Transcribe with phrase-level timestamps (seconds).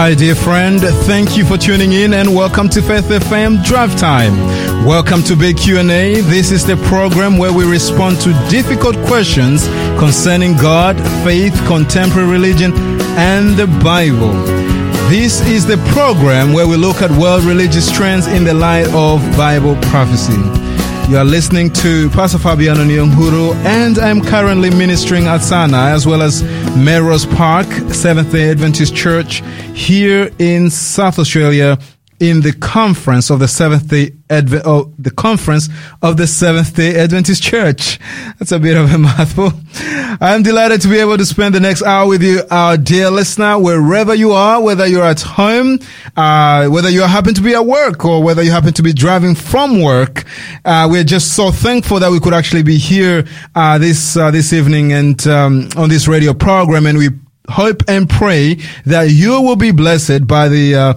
[0.00, 0.80] Hi, dear friend.
[0.80, 4.34] Thank you for tuning in and welcome to Faith FM Drive Time.
[4.86, 6.22] Welcome to Big Q&A.
[6.22, 9.68] This is the program where we respond to difficult questions
[9.98, 12.72] concerning God, faith, contemporary religion,
[13.18, 14.32] and the Bible.
[15.10, 19.20] This is the program where we look at world religious trends in the light of
[19.36, 20.40] Bible prophecy.
[21.10, 26.22] You are listening to Pastor Fabiano Nyonguru, and I'm currently ministering at Sana as well
[26.22, 26.44] as
[26.76, 29.42] Melrose Park, Seventh day Adventist Church
[29.74, 31.80] here in South Australia
[32.20, 35.70] in the conference of the Seventh Day Advent, oh, the conference
[36.02, 37.98] of the Seventh Day Adventist Church.
[38.38, 39.52] That's a bit of a mouthful.
[40.20, 43.58] I'm delighted to be able to spend the next hour with you, our dear listener,
[43.58, 45.78] wherever you are, whether you're at home,
[46.14, 49.34] uh, whether you happen to be at work, or whether you happen to be driving
[49.34, 50.24] from work.
[50.64, 54.52] Uh, we're just so thankful that we could actually be here uh, this uh, this
[54.52, 57.08] evening and um, on this radio program, and we
[57.48, 58.54] hope and pray
[58.86, 60.94] that you will be blessed by the uh,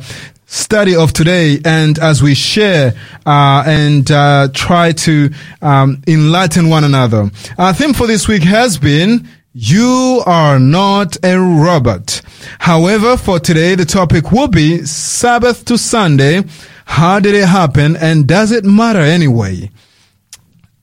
[0.53, 2.93] study of today and as we share
[3.25, 7.31] uh, and uh, try to um, enlighten one another.
[7.57, 12.21] Our theme for this week has been you are not a robot.
[12.59, 16.43] However, for today, the topic will be Sabbath to Sunday.
[16.85, 19.69] How did it happen and does it matter anyway?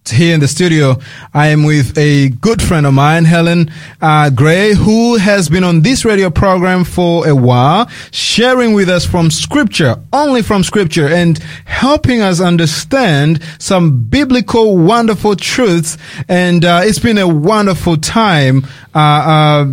[0.09, 0.97] Here in the studio,
[1.35, 3.71] I am with a good friend of mine, Helen
[4.01, 9.05] uh, Gray, who has been on this radio program for a while, sharing with us
[9.05, 15.99] from scripture, only from scripture, and helping us understand some biblical, wonderful truths.
[16.29, 18.67] And uh, it's been a wonderful time.
[18.95, 19.67] Uh, uh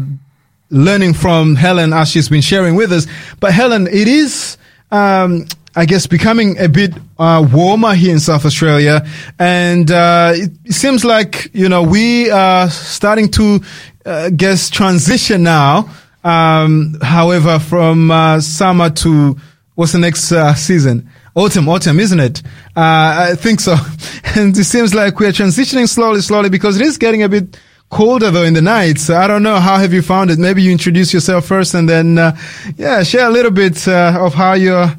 [0.70, 3.08] learning from Helen as she's been sharing with us.
[3.40, 4.58] But Helen, it is
[4.92, 5.46] um,
[5.78, 9.06] I guess, becoming a bit uh, warmer here in South Australia,
[9.38, 13.60] and uh, it seems like you know we are starting to
[14.04, 15.88] uh, guess transition now.
[16.24, 19.38] Um, however, from uh, summer to
[19.76, 21.12] what's the next uh, season?
[21.36, 22.42] Autumn, autumn, isn't it?
[22.76, 23.76] Uh, I think so.
[24.36, 27.56] and it seems like we are transitioning slowly, slowly because it is getting a bit
[27.92, 29.12] colder though in the nights.
[29.12, 29.60] I don't know.
[29.60, 30.40] How have you found it?
[30.40, 32.36] Maybe you introduce yourself first and then, uh,
[32.78, 34.92] yeah, share a little bit uh, of how you're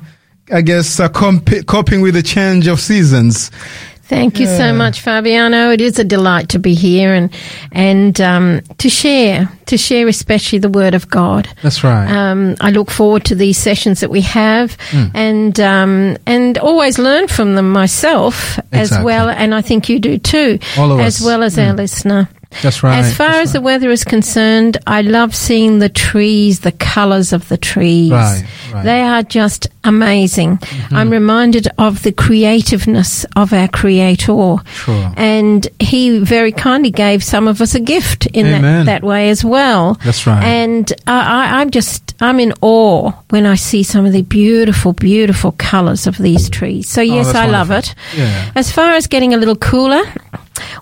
[0.53, 3.51] I guess, uh, comp- coping with the change of seasons.
[4.09, 4.57] Thank you yeah.
[4.57, 5.71] so much, Fabiano.
[5.71, 7.31] It is a delight to be here and
[7.73, 11.47] and um, to share to share especially the Word of God.
[11.63, 12.11] That's right.
[12.11, 15.11] Um, I look forward to these sessions that we have mm.
[15.13, 18.79] and um, and always learn from them myself exactly.
[18.81, 21.69] as well, and I think you do too, as well as mm.
[21.69, 22.31] our listener.
[22.63, 22.99] That's right.
[22.99, 23.53] As far That's as right.
[23.53, 28.11] the weather is concerned, I love seeing the trees, the colours of the trees.
[28.11, 28.85] Right, right.
[28.85, 30.57] They are just amazing.
[30.57, 30.97] Mm-hmm.
[30.97, 34.57] I'm reminded of the creativeness of our Creator.
[34.65, 35.13] Sure.
[35.17, 39.45] And He very kindly gave some of us a gift in that, that way as
[39.45, 39.95] well.
[40.05, 40.43] That's right.
[40.43, 45.53] And I, I'm just, I'm in awe when I see some of the beautiful, beautiful
[45.53, 46.89] colours of these trees.
[46.89, 47.53] So, oh, yes, oh, I wonderful.
[47.53, 47.95] love it.
[48.17, 48.53] Yeah.
[48.57, 50.03] As far as getting a little cooler,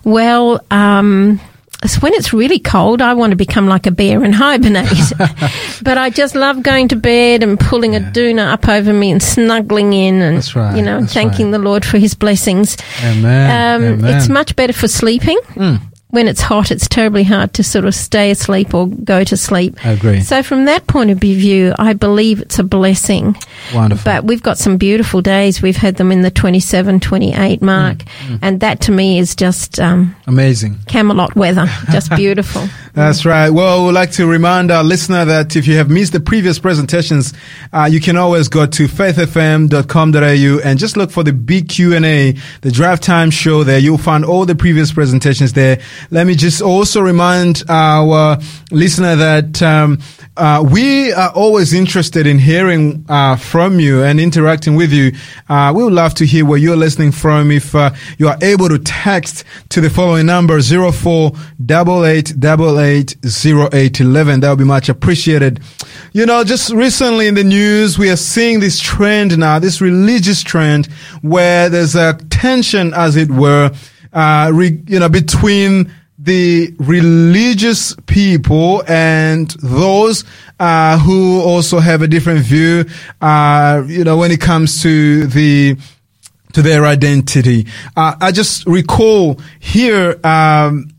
[0.03, 1.39] well, um,
[1.85, 4.87] so when it's really cold, I want to become like a bear and hibernate.
[5.81, 7.99] but I just love going to bed and pulling yeah.
[7.99, 11.51] a doona up over me and snuggling in and, right, you know, thanking right.
[11.51, 12.77] the Lord for his blessings.
[13.03, 13.81] Amen.
[13.81, 14.15] Um, Amen.
[14.15, 15.39] It's much better for sleeping.
[15.53, 19.35] Mm when it's hot, it's terribly hard to sort of stay asleep or go to
[19.35, 19.85] sleep.
[19.85, 20.21] I agree.
[20.21, 23.35] So from that point of view, I believe it's a blessing.
[23.73, 24.05] Wonderful.
[24.05, 25.61] But we've got some beautiful days.
[25.61, 27.97] We've had them in the 27, 28 mark.
[27.97, 28.39] Mm, mm.
[28.41, 30.77] And that to me is just um, amazing.
[30.87, 31.65] Camelot weather.
[31.91, 32.69] Just beautiful.
[32.93, 33.49] That's right.
[33.49, 37.33] Well, we'd like to remind our listener that if you have missed the previous presentations,
[37.73, 42.31] uh, you can always go to faithfm.com.au and just look for the big Q&A,
[42.61, 43.77] the drive time show there.
[43.77, 45.79] You'll find all the previous presentations there.
[46.11, 48.37] Let me just also remind our
[48.71, 49.99] listener that um,
[50.35, 55.11] uh, we are always interested in hearing uh, from you and interacting with you.
[55.49, 57.51] Uh, we would love to hear where you're listening from.
[57.51, 61.31] If uh, you are able to text to the following number zero four
[61.65, 65.59] double eight double eight zero eight eleven, that would be much appreciated.
[66.13, 70.43] You know, just recently in the news, we are seeing this trend now, this religious
[70.43, 70.87] trend,
[71.21, 73.71] where there's a tension, as it were
[74.17, 80.23] uh, re, you know, between the religious people and those
[80.59, 82.83] uh, who also have a different view,
[83.21, 85.77] uh, you know, when it comes to the
[86.53, 87.67] to their identity.
[87.95, 90.19] Uh, I just recall here.
[90.23, 90.89] Um,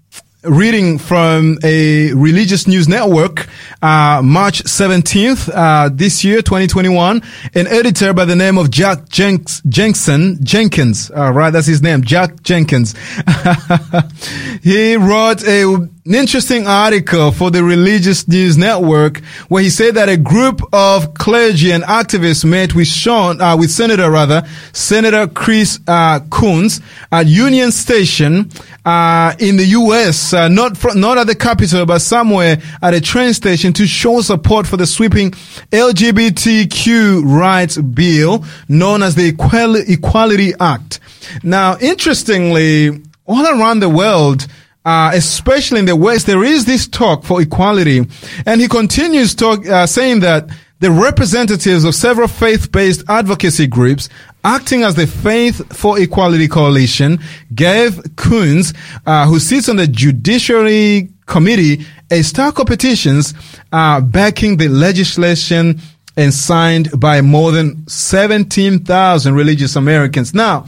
[0.44, 3.48] reading from a religious news network,
[3.82, 7.22] uh, March 17th, uh, this year, 2021,
[7.54, 12.02] an editor by the name of Jack Jenks, Jenkson, Jenkins, uh, right, that's his name,
[12.02, 12.94] Jack Jenkins.
[14.62, 19.18] he wrote a an interesting article for the Religious News Network
[19.48, 23.70] where he said that a group of clergy and activists met with Sean, uh, with
[23.70, 26.80] Senator rather, Senator Chris uh, Coons
[27.12, 28.50] at Union Station
[28.86, 33.34] uh, in the U.S., uh, not not at the Capitol, but somewhere at a train
[33.34, 35.32] station to show support for the sweeping
[35.72, 41.00] LGBTQ rights bill known as the Equal- Equality Act.
[41.42, 44.46] Now, interestingly, all around the world,
[44.84, 48.06] uh, especially in the West, there is this talk for equality.
[48.46, 50.48] And he continues talk, uh, saying that
[50.80, 54.08] the representatives of several faith-based advocacy groups
[54.44, 57.18] acting as the Faith for Equality Coalition
[57.54, 58.72] gave Coons,
[59.04, 63.34] uh, who sits on the Judiciary Committee, a star competitions
[63.72, 65.80] uh, backing the legislation
[66.16, 70.32] and signed by more than 17,000 religious Americans.
[70.32, 70.66] Now,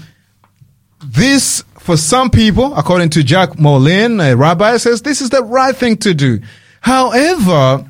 [1.05, 5.75] this for some people, according to Jack Moline, a rabbi, says this is the right
[5.75, 6.39] thing to do.
[6.81, 7.85] However,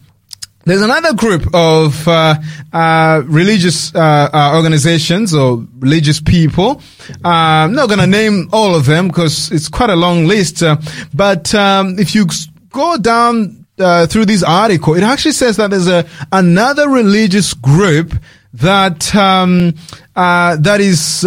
[0.64, 2.36] there's another group of uh,
[2.72, 6.80] uh, religious uh, uh organizations or religious people.
[7.22, 10.62] Uh, I'm not going to name all of them because it's quite a long list.
[10.62, 10.78] Uh,
[11.12, 12.24] but um, if you
[12.70, 18.14] go down through this article, it actually says that there's a another religious group
[18.54, 19.74] that um,
[20.14, 21.22] that is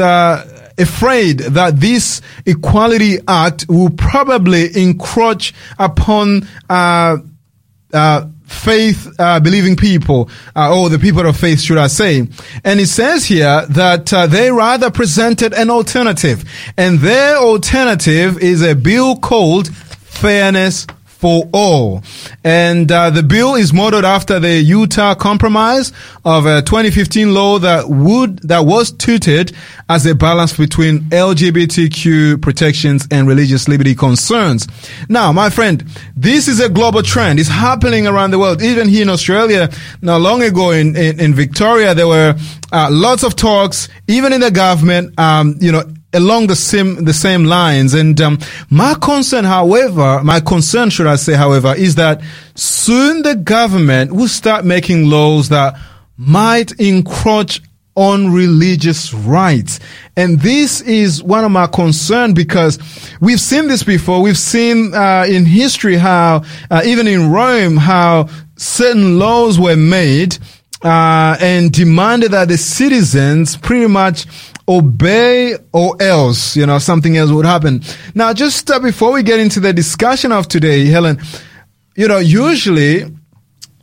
[0.78, 7.18] afraid that this Equality Act will probably encroach upon uh,
[7.94, 12.28] uh, faith uh, believing people, uh, or the people of faith, should I say.
[12.64, 16.44] And it says here that uh, they rather presented an alternative.
[16.78, 20.88] And their alternative is a bill called Fairness
[21.24, 22.04] for all.
[22.44, 25.94] And uh, the bill is modeled after the Utah Compromise
[26.26, 29.54] of a 2015 law that would that was touted
[29.88, 34.68] as a balance between LGBTQ protections and religious liberty concerns.
[35.08, 35.86] Now, my friend,
[36.18, 37.40] this is a global trend.
[37.40, 38.62] It's happening around the world.
[38.62, 39.70] Even here in Australia,
[40.02, 42.36] not long ago in in, in Victoria, there were
[42.74, 45.18] uh, lots of talks, even in the government.
[45.18, 45.84] Um, you know
[46.14, 47.94] along the same the same lines.
[47.94, 48.40] And um,
[48.70, 52.22] my concern, however, my concern, should I say, however, is that
[52.56, 55.78] soon the government will start making laws that
[56.18, 57.62] might encroach
[57.96, 59.80] on religious rights.
[60.16, 62.80] And this is one of my concerns because
[63.22, 64.22] we've seen this before.
[64.22, 70.38] We've seen uh, in history how, uh, even in Rome, how certain laws were made
[70.84, 74.26] uh, and demanded that the citizens pretty much
[74.68, 77.82] obey or else, you know, something else would happen.
[78.16, 81.20] Now, just uh, before we get into the discussion of today, Helen,
[81.96, 83.06] you know, usually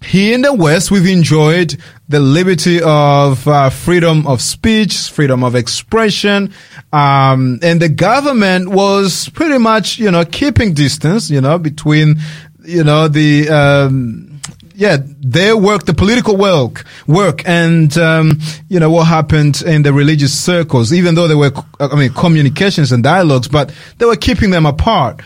[0.02, 1.76] here in the West, we've enjoyed
[2.08, 6.52] the liberty of uh, freedom of speech, freedom of expression,
[6.92, 12.16] um, and the government was pretty much, you know, keeping distance, you know, between,
[12.64, 14.29] you know, the um,
[14.74, 18.38] yeah, their work, the political work, work, and um,
[18.68, 20.92] you know what happened in the religious circles.
[20.92, 25.20] Even though there were, I mean, communications and dialogues, but they were keeping them apart.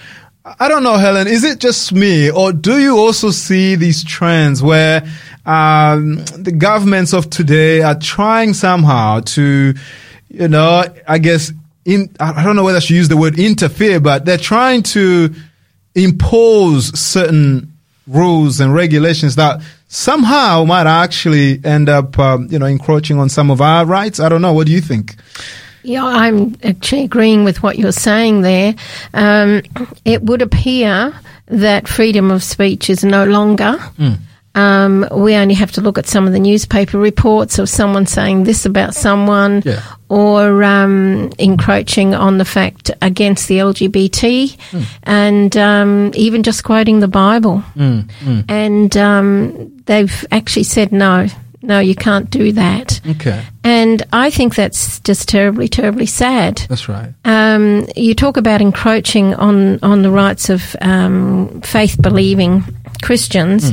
[0.44, 1.26] I don't know, Helen.
[1.26, 5.02] Is it just me, or do you also see these trends where
[5.46, 9.74] um, the governments of today are trying somehow to,
[10.28, 11.52] you know, I guess
[11.84, 15.34] in I don't know whether I should use the word interfere, but they're trying to
[15.94, 17.73] impose certain
[18.06, 23.50] rules and regulations that somehow might actually end up, um, you know, encroaching on some
[23.50, 24.20] of our rights.
[24.20, 24.52] I don't know.
[24.52, 25.16] What do you think?
[25.82, 28.74] Yeah, I'm actually agreeing with what you're saying there.
[29.12, 29.62] Um,
[30.04, 31.14] it would appear
[31.46, 33.76] that freedom of speech is no longer.
[33.98, 34.18] Mm.
[34.54, 38.44] Um, we only have to look at some of the newspaper reports of someone saying
[38.44, 39.82] this about someone yeah.
[40.08, 44.84] or um, encroaching on the fact against the LGBT mm.
[45.02, 47.64] and um, even just quoting the Bible.
[47.74, 48.44] Mm, mm.
[48.48, 51.26] And um, they've actually said no.
[51.64, 53.00] No, you can't do that.
[53.06, 53.42] Okay.
[53.64, 56.58] And I think that's just terribly, terribly sad.
[56.68, 57.14] That's right.
[57.24, 62.64] Um, you talk about encroaching on, on the rights of um, faith believing
[63.02, 63.72] Christians.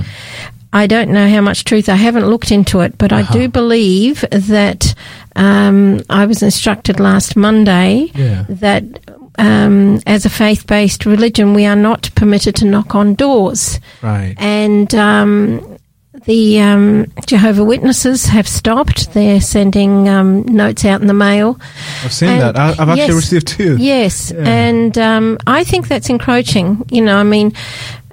[0.74, 1.90] I don't know how much truth.
[1.90, 3.26] I haven't looked into it, but uh-huh.
[3.30, 4.96] I do believe that
[5.36, 8.46] um, I was instructed last Monday yeah.
[8.48, 8.84] that
[9.38, 13.80] um, as a faith based religion, we are not permitted to knock on doors.
[14.02, 14.36] Right.
[14.38, 15.78] And um,
[16.26, 19.14] the um, Jehovah Witnesses have stopped.
[19.14, 21.60] They're sending um, notes out in the mail.
[22.04, 22.58] I've seen and that.
[22.58, 23.78] I, have actually yes, received two.
[23.78, 24.44] Yes, yeah.
[24.48, 26.86] and um, I think that's encroaching.
[26.92, 27.54] You know, I mean,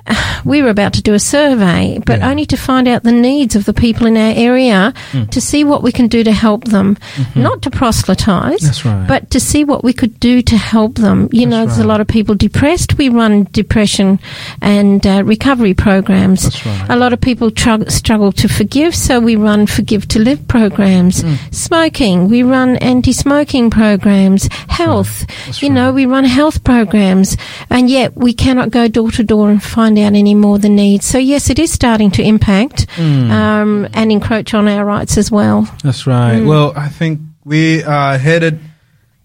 [0.45, 2.31] we were about to do a survey, but Yeah.
[2.31, 5.31] only to find out the needs of the people in our area Mm.
[5.31, 6.97] to see what we can do to help them,
[7.35, 8.67] not to proselytize, Mm-hmm.
[8.67, 9.07] That's right.
[9.09, 11.29] but to see what we could do to help them.
[11.33, 12.99] You That's know, there's a lot of people depressed.
[12.99, 14.19] We run depression
[14.61, 16.45] and uh, recovery programs.
[16.65, 16.87] Right.
[16.91, 21.23] A lot of people trug- struggle to forgive, so we run Forgive to Live programs.
[21.23, 21.55] Mm.
[21.55, 24.49] Smoking, we run anti-smoking programs.
[24.69, 25.27] Health,
[25.62, 25.75] you right.
[25.75, 27.37] know, we run health programs,
[27.71, 31.07] and yet we cannot go door to door and find out any more than needs.
[31.07, 33.31] So yes, it is starting to impact Mm.
[33.31, 35.69] um, and encroach on our rights as well.
[35.83, 36.37] That's right.
[36.40, 36.47] Mm.
[36.47, 38.59] Well, I think we are headed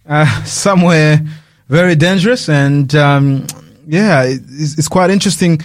[0.08, 1.22] uh, somewhere
[1.70, 3.48] very dangerous, and um,
[3.88, 5.60] yeah, it's, it's quite interesting.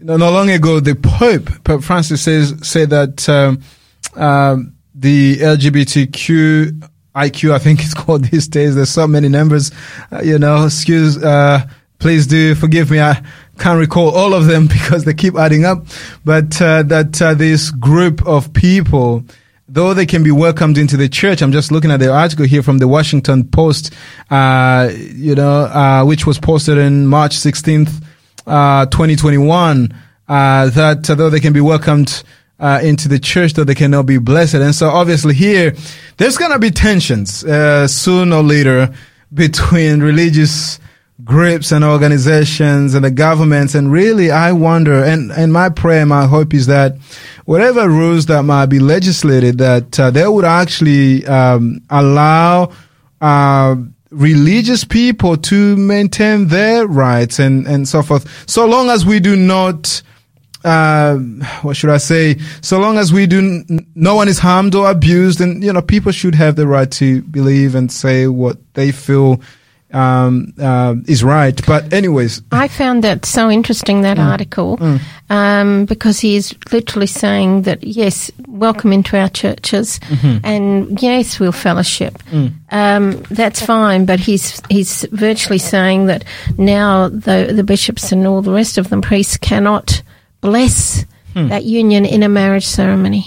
[0.00, 3.62] Not long ago, the Pope, Pope Francis, says said that um,
[4.16, 8.74] um, the LGBTQ IQ, I think it's called these days.
[8.74, 9.70] There's so many numbers.
[10.10, 11.60] Uh, you know, excuse, uh,
[12.02, 13.00] please do forgive me.
[13.00, 13.22] I
[13.60, 15.86] can't recall all of them because they keep adding up.
[16.24, 19.24] But uh, that uh, this group of people,
[19.68, 22.62] though they can be welcomed into the church, I'm just looking at the article here
[22.64, 23.94] from the Washington Post,
[24.30, 28.04] uh, you know, uh, which was posted in March 16th,
[28.48, 29.94] uh, 2021,
[30.26, 32.24] uh, that though they can be welcomed
[32.58, 34.54] uh, into the church, though they cannot be blessed.
[34.54, 35.76] And so obviously here,
[36.16, 38.92] there's going to be tensions uh, sooner or later
[39.32, 40.80] between religious
[41.24, 43.74] groups and organizations and the governments.
[43.74, 46.96] And really, I wonder, and, and my prayer, my hope is that
[47.44, 52.72] whatever rules that might be legislated, that uh, they would actually um, allow
[53.20, 53.76] uh,
[54.10, 58.48] religious people to maintain their rights and, and so forth.
[58.48, 60.02] So long as we do not
[60.64, 61.16] uh,
[61.62, 62.38] what should I say?
[62.60, 63.64] So long as we do,
[63.96, 67.22] no one is harmed or abused, and you know, people should have the right to
[67.22, 69.40] believe and say what they feel
[69.92, 71.60] um, uh, is right.
[71.66, 74.78] But anyways, I found that so interesting that article
[75.30, 80.00] um, because he is literally saying that yes, welcome into our churches,
[80.44, 82.18] and yes, we'll fellowship.
[82.70, 86.24] Um, that's fine, but he's he's virtually saying that
[86.58, 90.02] now the the bishops and all the rest of them priests cannot
[90.40, 93.24] bless that union in a marriage ceremony.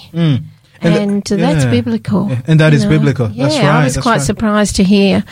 [0.82, 0.96] Mm.
[0.96, 1.72] And, th- that's yeah.
[1.72, 2.29] biblical.
[2.29, 3.29] Yeah, and that is is biblical.
[3.29, 4.22] Yeah, That's I was quite right.
[4.22, 4.25] Mm.
[4.25, 5.24] surprised to hear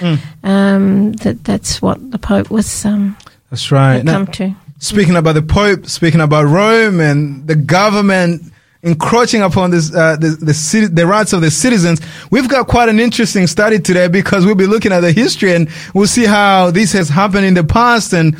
[0.44, 3.18] um, that that's what the Pope was um,
[3.50, 4.04] that's right.
[4.04, 4.56] Now, come to.
[4.80, 10.30] speaking about the Pope, speaking about Rome and the government encroaching upon this, uh, the,
[10.30, 14.46] the, citi- the rights of the citizens, we've got quite an interesting study today because
[14.46, 17.64] we'll be looking at the history and we'll see how this has happened in the
[17.64, 18.14] past.
[18.14, 18.36] And,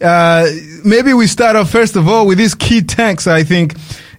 [0.00, 0.46] uh,
[0.84, 3.76] maybe we start off first of all with this key text, I think,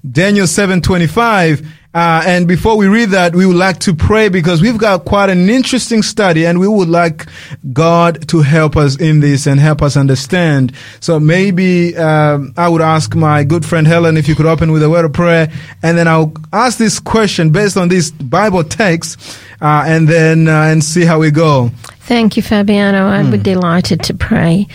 [0.09, 1.67] Daniel 725.
[1.95, 5.29] Uh, and before we read that, we would like to pray because we've got quite
[5.29, 7.25] an interesting study and we would like
[7.71, 10.73] God to help us in this and help us understand.
[10.99, 14.83] So maybe, um, I would ask my good friend Helen if you could open with
[14.83, 15.49] a word of prayer
[15.81, 19.17] and then I'll ask this question based on this Bible text,
[19.61, 21.71] uh, and then, uh, and see how we go.
[22.05, 23.07] Thank you, Fabiano.
[23.07, 24.67] I'd be delighted to pray.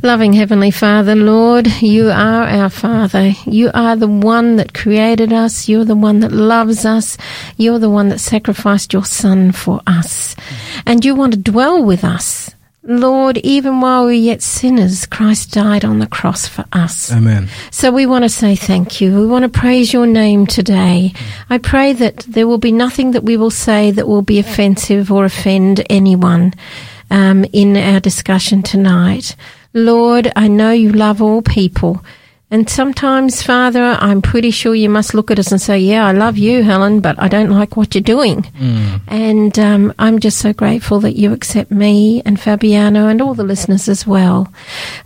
[0.00, 3.32] Loving Heavenly Father, Lord, you are our Father.
[3.46, 5.68] You are the one that created us.
[5.68, 7.18] You're the one that loves us.
[7.56, 10.36] You're the one that sacrificed your Son for us.
[10.86, 12.54] And you want to dwell with us.
[12.90, 17.12] Lord, even while we were yet sinners, Christ died on the cross for us.
[17.12, 17.48] Amen.
[17.70, 19.14] So we want to say thank you.
[19.14, 21.12] We want to praise your name today.
[21.50, 25.12] I pray that there will be nothing that we will say that will be offensive
[25.12, 26.54] or offend anyone
[27.10, 29.36] um, in our discussion tonight.
[29.74, 32.02] Lord, I know you love all people.
[32.50, 36.12] And sometimes, Father, I'm pretty sure you must look at us and say, Yeah, I
[36.12, 38.46] love you, Helen, but I don't like what you're doing.
[39.06, 43.44] And um, I'm just so grateful that you accept me and Fabiano and all the
[43.44, 44.50] listeners as well.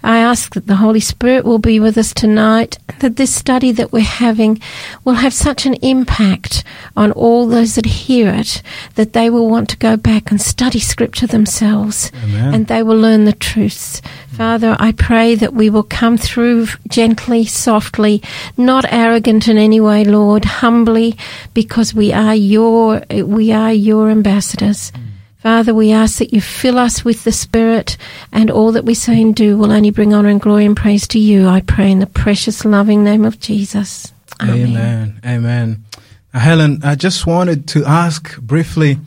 [0.05, 3.93] I ask that the Holy Spirit will be with us tonight, that this study that
[3.93, 4.61] we're having
[5.05, 6.63] will have such an impact
[6.97, 8.63] on all those that hear it
[8.95, 12.55] that they will want to go back and study Scripture themselves Amen.
[12.55, 14.01] and they will learn the truths.
[14.33, 18.23] Father, I pray that we will come through gently, softly,
[18.57, 21.17] not arrogant in any way, Lord, humbly,
[21.55, 24.93] because we are your we are your ambassadors.
[25.39, 27.97] Father, we ask that you fill us with the Spirit,
[28.31, 31.09] and all that we say and do will only bring honor and glory and praise
[31.09, 31.49] to you.
[31.49, 34.13] I pray in the precious, loving name of Jesus.
[34.41, 34.69] Amen.
[34.69, 35.21] Amen.
[35.25, 35.85] Amen.
[36.33, 38.99] Uh, Helen, I just wanted to ask briefly.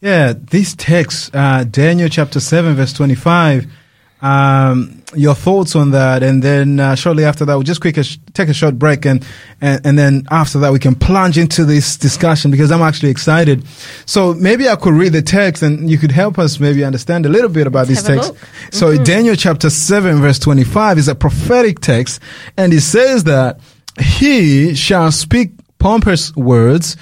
[0.00, 3.66] Yeah, this text, uh, Daniel chapter 7, verse 25,
[4.20, 8.02] um, your thoughts on that, and then uh, shortly after that, we'll just quick a
[8.02, 9.24] sh- take a short break, and,
[9.60, 13.64] and and then after that, we can plunge into this discussion because I'm actually excited.
[14.06, 17.28] So maybe I could read the text, and you could help us maybe understand a
[17.28, 18.30] little bit about Let's this text.
[18.32, 18.38] look.
[18.72, 22.20] So Daniel chapter seven verse twenty five is a prophetic text,
[22.56, 23.60] and it says that
[24.00, 26.96] he shall speak pompous words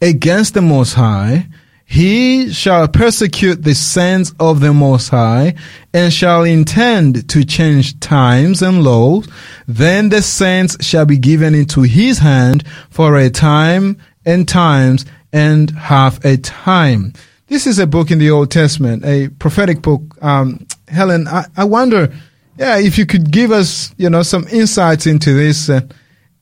[0.00, 1.46] against the Most High.
[1.92, 5.56] He shall persecute the saints of the Most High
[5.92, 9.28] and shall intend to change times and laws.
[9.66, 15.68] Then the saints shall be given into his hand for a time and times and
[15.72, 17.12] half a time.
[17.48, 20.02] This is a book in the Old Testament, a prophetic book.
[20.22, 22.14] Um, Helen, I, I wonder,
[22.56, 25.68] yeah, if you could give us, you know, some insights into this,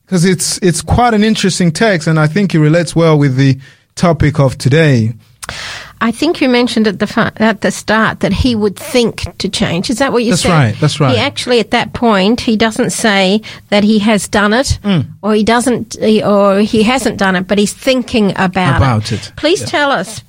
[0.05, 3.59] because it's it's quite an interesting text, and I think it relates well with the
[3.95, 5.13] topic of today.
[6.01, 9.89] I think you mentioned at the at the start that he would think to change.
[9.89, 10.49] Is that what you That's said?
[10.51, 11.11] That's right, that's right.
[11.15, 15.07] He actually, at that point, he doesn't say that he has done it, Mm.
[15.21, 19.31] or he doesn't, or he hasn't done it, but he's thinking about, About it.
[19.35, 19.67] Please Yeah.
[19.67, 20.23] tell us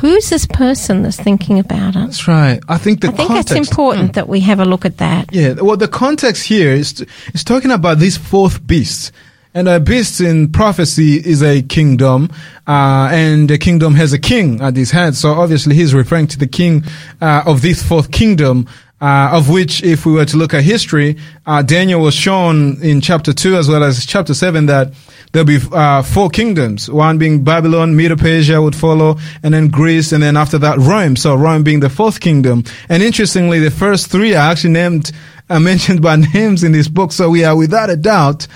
[0.00, 2.00] who's this person that's thinking about it.
[2.00, 2.58] That's right.
[2.68, 3.52] I think the I think context.
[3.56, 5.32] it's important that we have a look at that.
[5.32, 7.04] Yeah, well, the context here is
[7.34, 9.12] is talking about this fourth beast.
[9.56, 12.28] And a beast in prophecy is a kingdom,
[12.66, 15.14] uh, and the kingdom has a king at his head.
[15.14, 16.84] So obviously he's referring to the king,
[17.22, 18.68] uh, of this fourth kingdom,
[19.00, 23.00] uh, of which if we were to look at history, uh, Daniel was shown in
[23.00, 24.92] chapter two as well as chapter seven that
[25.36, 26.90] there'll be, uh, four kingdoms.
[26.90, 31.14] One being Babylon, Medo-Persia would follow, and then Greece, and then after that Rome.
[31.14, 32.64] So Rome being the fourth kingdom.
[32.88, 35.12] And interestingly, the first three are actually named
[35.48, 37.12] are mentioned by names in this book.
[37.12, 38.46] So we are without a doubt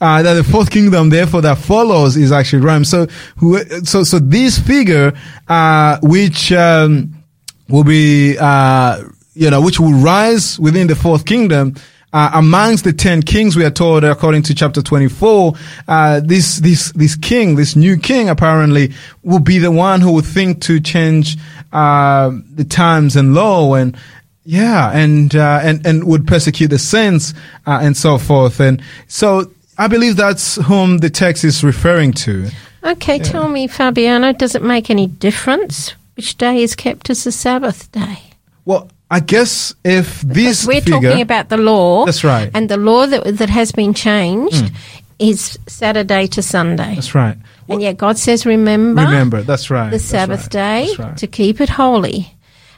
[0.00, 2.84] uh, that the fourth kingdom, therefore, that follows is actually Rome.
[2.84, 3.06] So,
[3.84, 5.12] so, so this figure,
[5.46, 7.14] uh, which um,
[7.68, 9.04] will be, uh,
[9.34, 11.74] you know, which will rise within the fourth kingdom.
[12.12, 15.54] Uh, amongst the ten kings, we are told, according to chapter twenty-four,
[15.86, 20.22] uh, this this this king, this new king, apparently, will be the one who will
[20.22, 21.36] think to change
[21.72, 23.96] uh, the times and law and
[24.44, 27.32] yeah, and uh, and and would persecute the saints
[27.66, 28.58] uh, and so forth.
[28.58, 32.50] And so I believe that's whom the text is referring to.
[32.82, 37.30] Okay, tell me, Fabiano, does it make any difference which day is kept as the
[37.30, 38.18] Sabbath day?
[38.64, 42.04] Well, I guess if this we're figure, talking about the law.
[42.04, 42.50] That's right.
[42.54, 44.74] And the law that, that has been changed hmm.
[45.18, 46.94] is Saturday to Sunday.
[46.94, 47.36] that's right.
[47.68, 49.86] and yet God says, remember, Remember, that's right.
[49.86, 51.16] the that's Sabbath right, day right.
[51.16, 52.32] to keep it holy.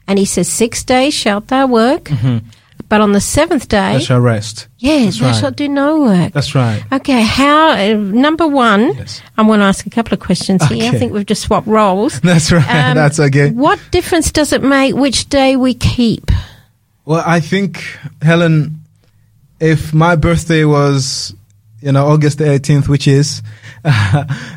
[0.09, 2.47] And he says, six days shalt thou work, mm-hmm.
[2.93, 4.01] But on the seventh day, Mm-hmm.
[4.01, 4.69] shall rest.
[4.77, 5.35] yeah, that's right.
[5.35, 6.31] shalt do no work.
[6.35, 6.85] That's right.
[6.93, 9.23] Okay, how, uh, number one, Yes.
[9.39, 10.93] I want to ask a couple of questions here.
[10.93, 12.21] I think we've just swapped roles.
[12.31, 12.69] That's right.
[12.91, 13.51] Um, that's okay.
[13.51, 16.31] What difference does it make which day we keep?
[17.07, 17.83] Well, I think,
[18.21, 18.81] Helen,
[19.59, 21.35] if my birthday was,
[21.81, 23.41] you know, August the 18th, which is,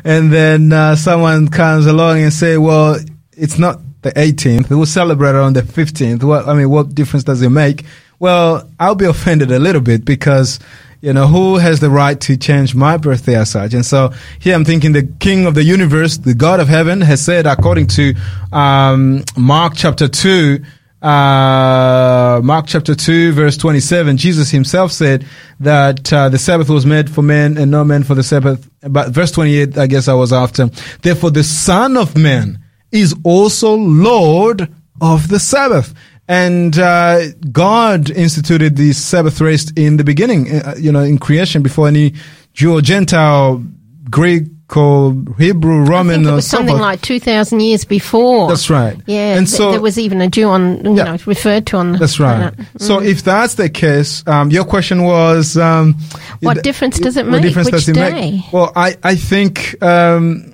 [0.04, 2.98] and then uh, someone comes along and say, well,
[3.32, 6.22] it's not the 18th, we'll celebrate it on the 15th.
[6.22, 7.84] Well, I mean, what difference does it make?
[8.18, 10.58] Well, I'll be offended a little bit because,
[11.00, 13.74] you know, who has the right to change my birthday as such?
[13.74, 17.22] And so here I'm thinking the King of the universe, the God of heaven has
[17.22, 18.14] said, according to
[18.52, 20.64] um, Mark chapter 2,
[21.02, 25.26] uh, Mark chapter 2, verse 27, Jesus himself said
[25.60, 28.68] that uh, the Sabbath was made for men and no man for the Sabbath.
[28.80, 30.70] But verse 28, I guess I was after.
[31.02, 35.94] Therefore, the Son of Man is also Lord of the Sabbath.
[36.28, 41.62] And uh, God instituted the Sabbath rest in the beginning, uh, you know, in creation
[41.62, 42.14] before any
[42.52, 43.62] Jew or Gentile,
[44.10, 48.48] Greek or Hebrew, Roman, or so something like 2,000 years before.
[48.48, 48.96] That's right.
[49.06, 51.04] Yeah, And th- so there was even a Jew on, you Yeah.
[51.04, 52.52] know, referred to on That's right.
[52.52, 52.68] planet.
[52.78, 55.94] So if that's the case, um, your question was, um,
[56.40, 57.42] What it- difference does it what make?
[57.42, 58.10] difference Which does it day?
[58.32, 58.52] make?
[58.52, 60.52] Well, I I think um,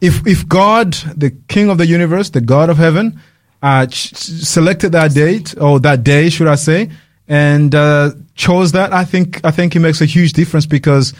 [0.00, 3.20] if if God, the King of the universe, the God of heaven,
[3.62, 6.90] uh, ch- selected that date or that day, should I say,
[7.28, 11.14] and uh, chose that, I think I think it makes a huge difference because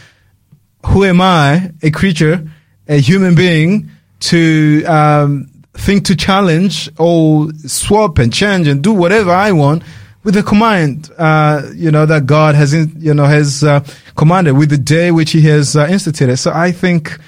[0.86, 2.48] who am I, a creature,
[2.88, 9.30] a human being, to um, think to challenge or swap and change and do whatever
[9.30, 9.82] I want
[10.22, 13.84] with the command, uh, you know, that God has, in, you know, has uh,
[14.16, 16.36] commanded with the day which He has uh, instituted.
[16.36, 17.18] So I think,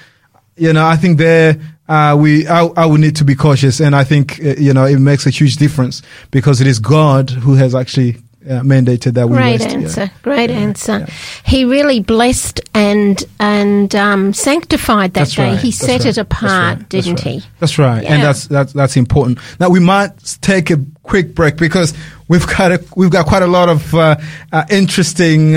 [0.55, 3.95] you know, I think there uh, we, I, I would need to be cautious, and
[3.95, 7.55] I think, uh, you know, it makes a huge difference because it is God who
[7.55, 8.17] has actually
[8.49, 9.69] uh, mandated that we Great rest.
[9.75, 9.81] yeah.
[9.81, 10.11] answer.
[10.21, 10.99] Great Yeah, answer.
[10.99, 11.13] yeah.
[11.45, 15.51] He really blessed and and um, sanctified that That's day.
[15.51, 17.35] right, He set right, it that's apart, right, didn't right.
[17.41, 17.43] he?
[17.59, 19.39] That's right, and that's that's that's important.
[19.61, 21.93] Now we might take a quick break because
[22.27, 24.17] we've got a, we've got quite a lot of uh,
[24.51, 25.55] uh, interesting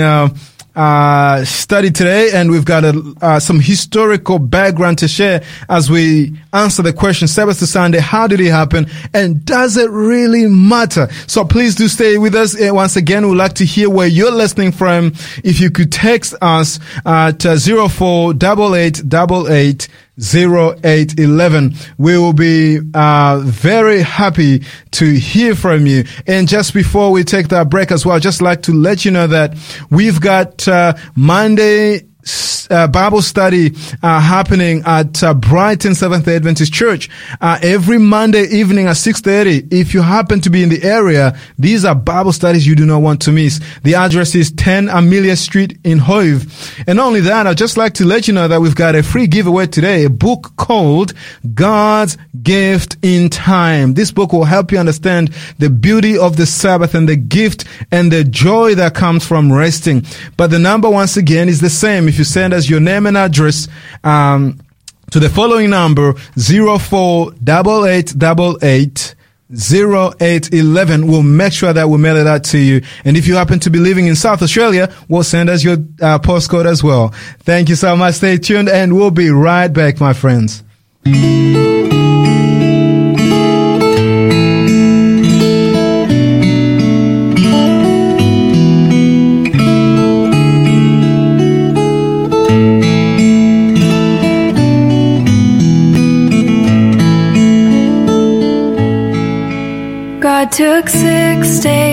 [0.77, 6.37] uh, study today, and we've got a, uh, some historical background to share as we
[6.53, 11.09] answer the question, Sabbath to Sunday, how did it happen, and does it really matter?
[11.25, 12.55] So please do stay with us.
[12.55, 15.13] Uh, once again, we'd like to hear where you're listening from.
[15.43, 19.87] If you could text us at uh, 048888
[20.19, 21.75] 0811.
[21.97, 26.05] We will be uh, very happy to hear from you.
[26.25, 29.11] And just before we take that break as well, I'd just like to let you
[29.11, 29.55] know that
[29.89, 32.06] we've got uh, Monday
[32.69, 37.09] uh, Bible study uh, happening at uh, Brighton Seventh Day Adventist Church
[37.41, 39.63] uh, every Monday evening at six thirty.
[39.71, 43.01] If you happen to be in the area, these are Bible studies you do not
[43.01, 43.59] want to miss.
[43.83, 46.45] The address is ten Amelia Street in Hove.
[46.87, 49.03] And not only that, I'd just like to let you know that we've got a
[49.03, 51.13] free giveaway today, a book called
[51.53, 53.93] God's Gift in Time.
[53.93, 58.11] This book will help you understand the beauty of the Sabbath and the gift and
[58.11, 60.05] the joy that comes from resting.
[60.37, 62.07] But the number once again is the same.
[62.07, 63.67] If you send us your name and address,
[64.03, 64.59] um,
[65.11, 69.15] to the following number, 048888
[69.49, 71.07] 0811.
[71.07, 72.81] We'll make sure that we mail it out to you.
[73.05, 76.19] And if you happen to be living in South Australia, we'll send us your uh,
[76.19, 77.09] postcode as well.
[77.39, 78.15] Thank you so much.
[78.15, 80.63] Stay tuned and we'll be right back, my friends.
[100.51, 101.86] Took six days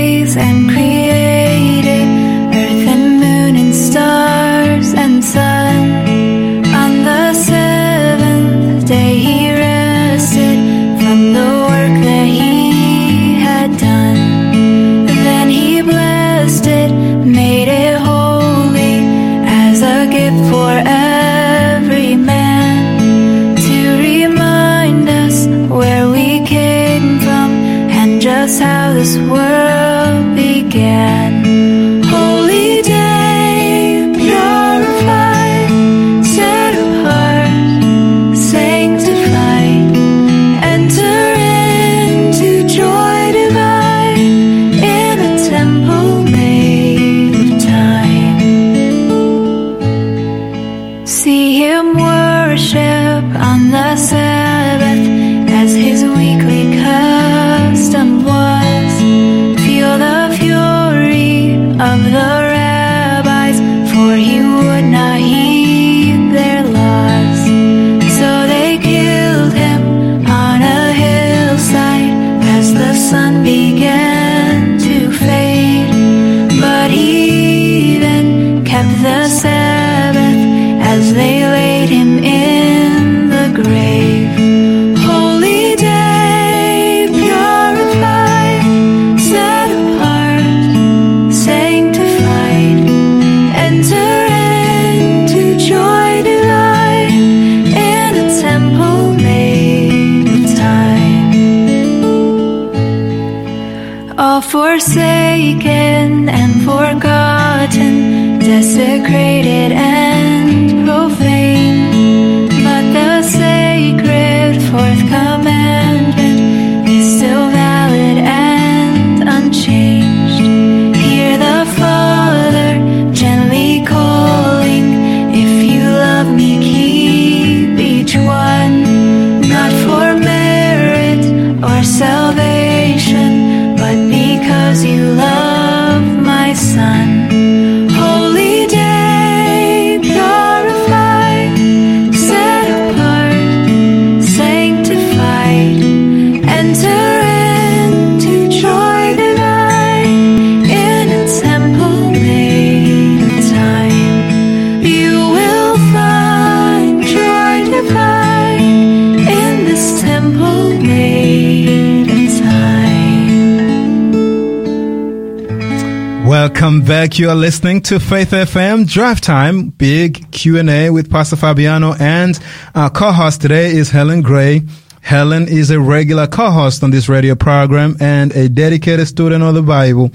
[167.17, 172.37] You are listening to Faith FM Drive Time, big Q&A with Pastor Fabiano and
[172.75, 174.63] our co-host today is Helen Gray.
[175.01, 179.63] Helen is a regular co-host on this radio program and a dedicated student of the
[179.63, 180.11] Bible.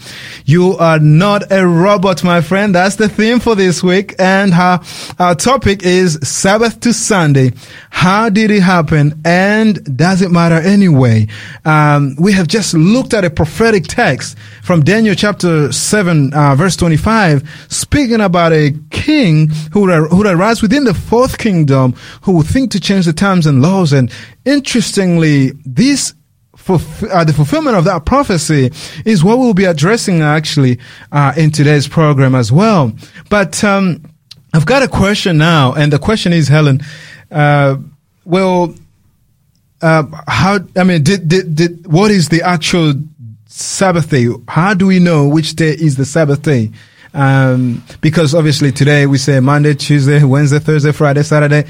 [0.45, 2.73] You are not a robot, my friend.
[2.73, 4.15] That's the theme for this week.
[4.17, 4.81] And our,
[5.19, 7.53] our topic is Sabbath to Sunday.
[7.99, 9.19] How did it happen?
[9.25, 11.27] And does it matter anyway?
[11.65, 16.77] Um, we have just looked at a prophetic text from Daniel chapter 7, uh, verse
[16.77, 22.71] 25, speaking about a king who would, arise within the fourth kingdom who would think
[22.71, 23.91] to change the times and laws.
[23.91, 24.09] And
[24.45, 26.13] interestingly, this
[26.69, 28.71] uh, the fulfillment of that prophecy
[29.03, 30.79] is what we'll be addressing actually
[31.11, 32.93] uh, in today's program as well.
[33.29, 34.03] But um,
[34.53, 36.81] I've got a question now, and the question is, Helen,
[37.31, 37.75] uh,
[38.29, 38.73] well,
[39.81, 40.59] uh, how?
[40.75, 42.93] I mean, did, did did what is the actual
[43.47, 44.27] Sabbath day?
[44.47, 46.71] How do we know which day is the Sabbath day?
[47.13, 51.65] Um, because obviously today we say Monday, Tuesday, Wednesday, Thursday, Friday, Saturday.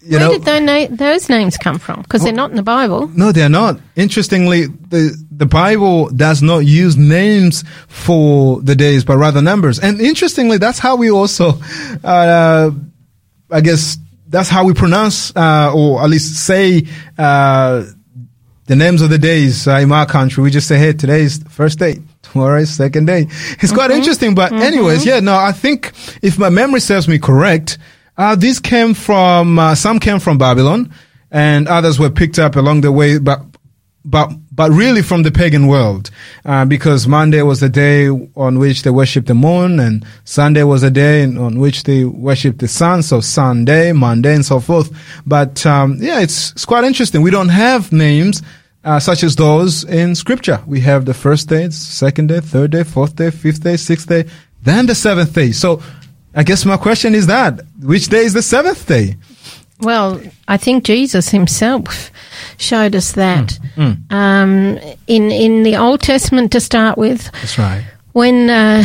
[0.00, 2.02] You Where know, did those, na- those names come from?
[2.02, 3.08] Because they're not in the Bible.
[3.08, 3.80] no, they're not.
[3.96, 9.80] Interestingly, the the Bible does not use names for the days, but rather numbers.
[9.80, 11.54] And interestingly, that's how we also,
[12.04, 12.70] uh,
[13.50, 16.86] I guess, that's how we pronounce uh, or at least say
[17.16, 17.84] uh,
[18.66, 20.42] the names of the days uh, in our country.
[20.42, 23.26] We just say, "Hey, today's the first day." Tomorrow is second day.
[23.60, 27.78] It's quite interesting, but anyways, yeah, no, I think if my memory serves me correct,
[28.18, 30.92] uh, these came from, uh, some came from Babylon
[31.30, 33.40] and others were picked up along the way, but,
[34.04, 36.10] but, but really from the pagan world,
[36.44, 40.82] uh, because Monday was the day on which they worshiped the moon and Sunday was
[40.82, 43.04] the day on which they worshiped the sun.
[43.04, 44.90] So Sunday, Monday and so forth.
[45.24, 47.22] But, um, yeah, it's, it's quite interesting.
[47.22, 48.42] We don't have names,
[48.82, 50.60] uh, such as those in scripture.
[50.66, 54.24] We have the first day, second day, third day, fourth day, fifth day, sixth day,
[54.64, 55.52] then the seventh day.
[55.52, 55.80] So
[56.34, 59.18] I guess my question is that which day is the seventh day?
[59.80, 62.10] Well, I think Jesus himself
[62.58, 67.84] showed us that Mm, Um, in in the Old Testament to start with, That's right.
[68.12, 68.84] when uh,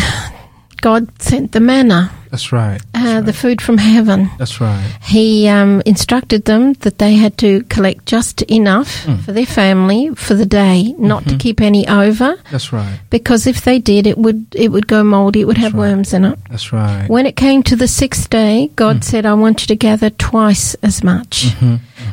[0.82, 2.82] God sent the manna, That's right.
[2.96, 4.32] uh, the food from heaven.
[4.40, 4.98] That's right.
[5.04, 8.90] He um, instructed them that they had to collect just enough
[9.24, 13.00] for their family for the day, not to keep any over, That's right.
[13.12, 15.42] because if they did, it would it would go mouldy.
[15.42, 15.92] It would have right.
[15.92, 16.40] worms in it.
[16.50, 17.08] That's right.
[17.08, 20.74] When it came to the sixth day, God said, "I want you to gather twice
[20.82, 21.54] as much."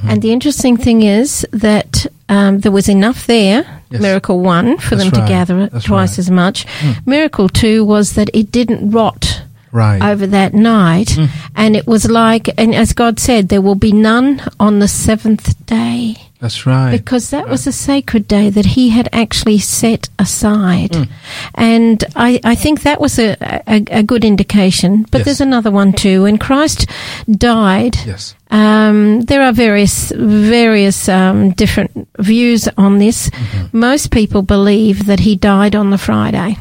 [0.06, 3.64] And the interesting thing is that um, there was enough there.
[3.90, 4.02] Yes.
[4.02, 6.18] Miracle one for That's them to gather it twice right.
[6.18, 6.66] as much.
[7.06, 9.39] Miracle two was that it didn't rot
[9.72, 10.02] Right.
[10.02, 11.16] over that night.
[11.54, 15.64] And it was like, and as God said, there will be none on the seventh
[15.66, 16.16] day.
[16.40, 16.90] That's right.
[16.90, 20.92] Because that was a sacred day that he had actually set aside.
[20.92, 21.08] Mm.
[21.54, 23.36] And I, I think that was a,
[23.68, 25.02] a, a good indication.
[25.10, 25.24] But Yes.
[25.26, 26.22] there's another one too.
[26.22, 26.86] When Christ
[27.30, 28.34] died, yes.
[28.50, 33.28] um, there are various various um, different views on this.
[33.28, 33.78] Mm-hmm.
[33.78, 36.56] Most people believe that he died on the Friday.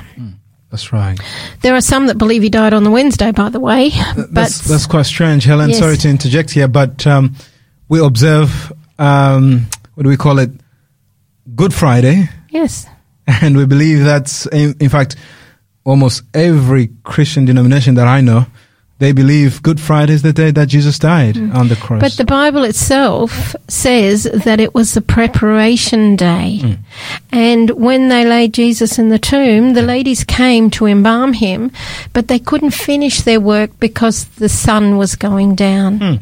[0.72, 1.20] That's right.
[1.62, 3.92] There are some that believe he died on the Wednesday, by the way.
[4.16, 5.70] But That's that's quite strange, Helen.
[5.70, 5.80] Yes.
[5.80, 7.36] Sorry to interject here, but um,
[7.88, 10.52] we observe um, what do we call it?
[11.56, 12.86] Good Friday, yes,
[13.28, 15.16] and we believe that's in, in fact
[15.84, 18.46] almost every Christian denomination that I know.
[19.00, 22.00] They believe Good Friday is the day that Jesus died on the cross.
[22.00, 22.02] Mm.
[22.02, 26.60] but the Bible itself says that it was the preparation day.
[26.62, 26.78] Mm.
[27.32, 31.72] And when they laid Jesus in the tomb, the ladies came to embalm him,
[32.12, 36.00] but they couldn't finish their work because the sun was going down.
[36.00, 36.16] Hmm.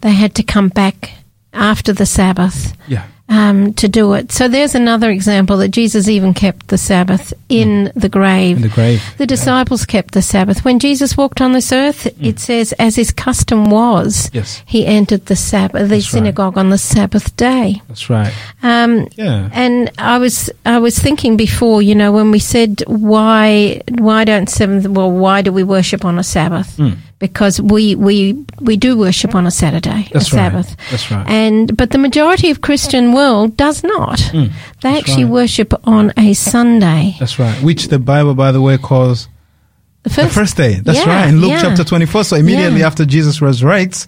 [0.00, 1.12] They had to come back
[1.52, 2.72] after the Sabbath.
[2.88, 4.30] yeah, um, to do it.
[4.32, 8.56] So there's another example that Jesus even kept the Sabbath in the grave.
[8.56, 9.02] in the grave.
[9.16, 10.64] the disciples kept the Sabbath.
[10.64, 14.30] When Jesus walked on this earth, it says, as his custom was.
[14.34, 14.62] Yes.
[14.66, 16.18] he entered the Sabbath, the That's right.
[16.18, 17.80] synagogue on the Sabbath day.
[17.88, 18.32] That's right.
[18.62, 19.48] Um, Yeah.
[19.52, 24.48] and I was I was thinking before, you know, when we said why why don't
[24.50, 26.76] seventh well why do we worship on a Sabbath?
[26.76, 26.96] Mm.
[27.20, 30.42] Because we, we we do worship on a Saturday, That's a right.
[30.52, 30.76] Sabbath.
[30.90, 31.26] That's right.
[31.28, 34.18] And but the majority of Christian world does not.
[34.18, 34.52] They Mm.
[34.82, 35.32] That's actually right.
[35.32, 37.14] worship on a Sunday.
[37.18, 37.54] That's right.
[37.62, 39.28] Which the Bible, by the way, calls
[40.02, 40.80] The the first day.
[40.84, 41.28] That's Yeah, right.
[41.28, 41.62] In Luke yeah.
[41.62, 42.24] chapter 24.
[42.24, 42.86] So immediately Yeah.
[42.88, 44.06] after Jesus resurrects,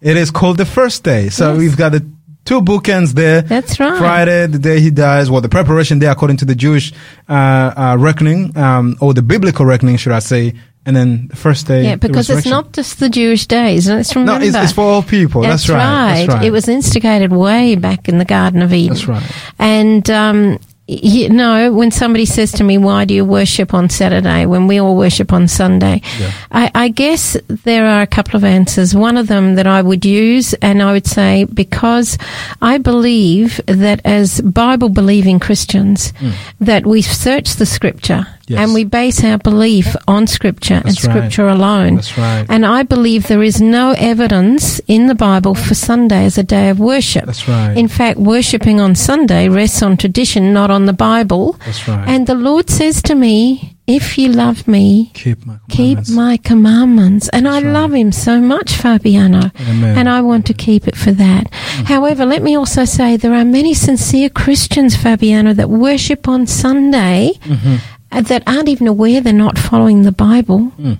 [0.00, 1.30] it is called the first day.
[1.30, 1.58] So Yes.
[1.58, 2.04] we've got the
[2.44, 3.42] two bookends there.
[3.42, 3.98] That's right.
[3.98, 6.92] Friday, the day he dies, well, the preparation day according to the Jewish
[7.28, 10.54] uh, uh, reckoning, um, or the biblical reckoning, should I say,
[10.84, 11.84] and then the first day.
[11.84, 13.88] Yeah, because it's not just the Jewish days.
[13.88, 15.42] Let's No, it's, it's for all people.
[15.42, 16.26] That's, right.
[16.26, 16.44] That's right.
[16.44, 18.94] It was instigated way back in the Garden of Eden.
[18.94, 19.32] That's right.
[19.58, 24.46] And um, you know, when somebody says to me, "Why do you worship on Saturday
[24.46, 26.32] when we all worship on Sunday?" Yeah.
[26.50, 28.94] I, I guess there are a couple of answers.
[28.94, 32.18] One of them that I would use, and I would say because
[32.60, 36.12] I believe that as Bible believing Christians,
[36.60, 38.58] that we search the Scripture Yes.
[38.60, 41.16] and we base our belief on Scripture and That's right.
[41.16, 41.96] Scripture alone.
[41.96, 42.46] That's right.
[42.48, 46.68] And I believe there is no evidence in the Bible for Sunday as a day
[46.68, 47.26] of worship.
[47.26, 47.76] That's right.
[47.76, 51.52] In fact, worshipping on Sunday rests on tradition, not on the Bible.
[51.64, 52.08] That's right.
[52.08, 56.10] And the Lord says to me, if you love me, keep my keep commandments.
[56.10, 57.28] my commandments.
[57.30, 57.64] And I right.
[57.72, 59.50] love him so much, Fabiano.
[59.60, 59.98] Amen.
[59.98, 61.52] And I want to keep it for that.
[61.86, 67.32] However, let me also say there are many sincere Christians, Fabiano, that worship on Sunday
[67.42, 67.76] Mm-hmm.
[68.20, 70.98] That aren't even aware they're not following the Bible Mm.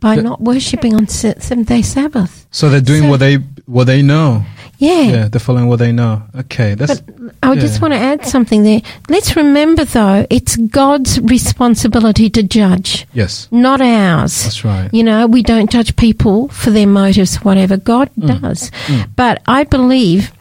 [0.00, 2.46] by The- not worshipping on se- seventh day Sabbath.
[2.50, 4.44] So they're doing So- what they what they know.
[4.78, 5.02] Yeah.
[5.02, 6.22] Yeah, they're following what they know.
[6.36, 8.82] Okay, that's But I just want to add something there.
[9.08, 14.42] Let's remember, though, it's God's responsibility to judge, yes, not ours.
[14.42, 14.88] that's right.
[14.92, 17.76] You know, we don't judge people for their motives, whatever.
[17.76, 18.40] God Mm.
[18.40, 18.72] does.
[19.14, 20.32] But I believe,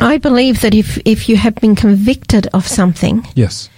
[0.00, 3.68] I believe that if, if you have been convicted of something, Yes,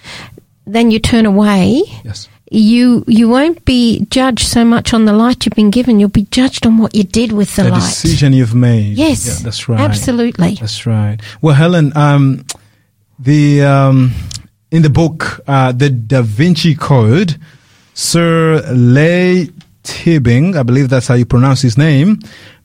[0.73, 1.81] then you turn away.
[2.03, 5.99] yes, You you won't be judged so much on the light you've been given.
[5.99, 7.79] You'll be judged on what you did with the, the light.
[7.81, 8.97] decision you've made.
[8.97, 9.79] Yes, yeah, that's right.
[9.79, 10.55] Absolutely.
[10.55, 11.17] That's right.
[11.41, 12.45] Well, Helen, um,
[13.19, 14.13] the um,
[14.71, 17.37] in the book uh, the Da Vinci Code,
[17.93, 19.49] Sir Leigh
[19.83, 22.19] Tibbing, I believe that's how you pronounce his name,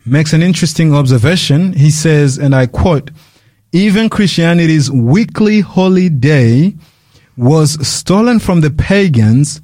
[0.07, 1.73] makes an interesting observation.
[1.73, 3.11] He says, and I quote:
[3.73, 6.75] "Even Christianity's weekly holy day
[7.37, 9.61] was stolen from the pagans."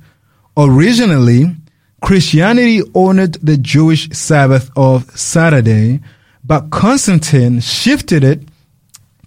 [0.57, 1.57] Originally,
[2.01, 6.01] Christianity honored the Jewish Sabbath of Saturday,
[6.45, 8.43] but Constantine shifted it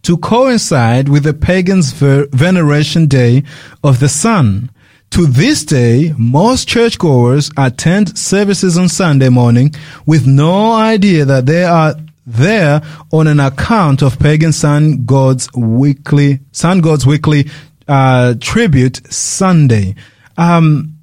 [0.04, 3.44] to coincide with the pagans' ver- veneration day
[3.84, 4.70] of the sun.
[5.12, 9.74] To this day, most churchgoers attend services on Sunday morning
[10.06, 16.40] with no idea that they are there on an account of pagan sun god's weekly
[16.54, 17.50] sun god's weekly
[17.88, 19.96] uh, tribute Sunday.
[20.38, 20.98] Um,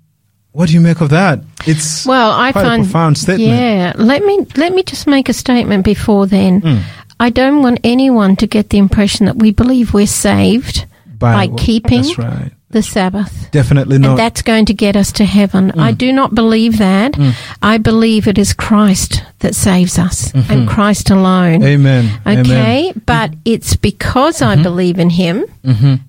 [0.53, 1.41] what do you make of that?
[1.67, 3.51] It's Well, I quite find a profound statement.
[3.51, 6.61] Yeah, let me let me just make a statement before then.
[6.61, 6.79] Hmm.
[7.21, 12.03] I don't want anyone to get the impression that we believe we're saved by, keeping
[12.03, 12.53] That's right.
[12.71, 13.51] The Sabbath.
[13.51, 14.17] Definitely And not.
[14.17, 15.71] that's going to get us to heaven.
[15.71, 15.81] Hmm.
[15.81, 17.17] I do not believe that.
[17.63, 21.61] I believe it is Christ that saves us and Christ alone.
[21.61, 21.65] Mm-hmm.
[21.65, 22.21] Amen.
[22.27, 23.03] Okay, Amen.
[23.07, 25.45] but it's because I believe in Him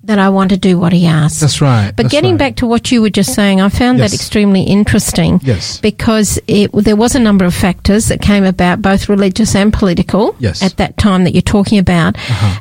[0.04, 1.40] that I want to do what He asks.
[1.40, 1.92] That's right.
[1.96, 2.38] But That's getting right.
[2.38, 4.10] back to what you were just saying, I found Yes.
[4.10, 5.40] that extremely interesting.
[5.42, 5.80] Yes.
[5.80, 10.36] Because it, there was a number of factors that came about, both religious and political,
[10.38, 10.60] Yes.
[10.62, 10.66] Uh-huh.
[10.66, 12.16] at that time that you're talking about,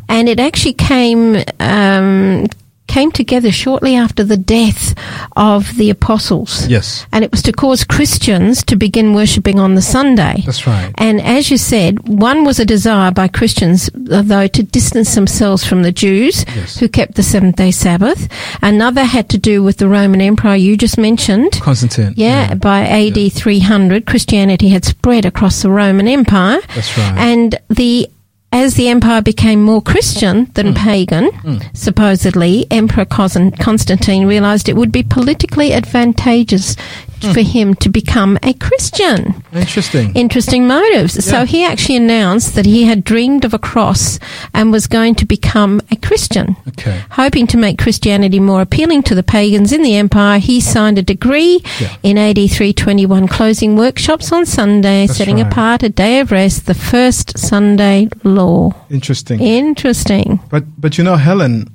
[0.10, 1.44] and it actually came.
[1.60, 2.48] Um,
[2.92, 4.94] came together shortly after the death
[5.38, 6.68] of the apostles.
[6.68, 7.06] Yes.
[7.14, 10.44] And it was to cause Christians to begin worshipping on the Sunday.
[10.46, 10.92] That's right.
[10.98, 15.84] And as you said, one was a desire by Christians, though, to distance themselves from
[15.84, 16.78] the Jews Yes.
[16.80, 18.28] who kept the seventh day Sabbath.
[18.62, 21.54] Another had to do with the Roman Empire you just mentioned.
[21.62, 22.14] Constantine.
[22.18, 26.60] Yeah, by AD 300, Christianity had spread across the Roman Empire.
[26.76, 27.18] That's right.
[27.18, 28.10] And the
[28.52, 30.74] as the empire became more Christian than hmm.
[30.74, 31.58] pagan, hmm.
[31.74, 36.76] supposedly, Emperor Constantine realized it would be politically advantageous
[37.22, 40.14] For him to become a Christian Interesting.
[40.16, 41.24] interesting motives.
[41.24, 44.20] So he actually announced that he had dreamed of a cross
[44.54, 46.56] and was going to become a Christian.
[46.70, 47.02] okay.
[47.12, 51.04] Hoping to make Christianity more appealing to the pagans in the empire, he signed a
[51.04, 51.96] decree Yeah.
[52.04, 55.48] in AD 321, closing workshops on Sunday, That's setting right.
[55.48, 58.74] apart a day of rest, the first Sunday law.
[58.90, 59.40] Interesting.
[59.40, 60.40] Interesting.
[60.50, 61.68] But but you know, Helen,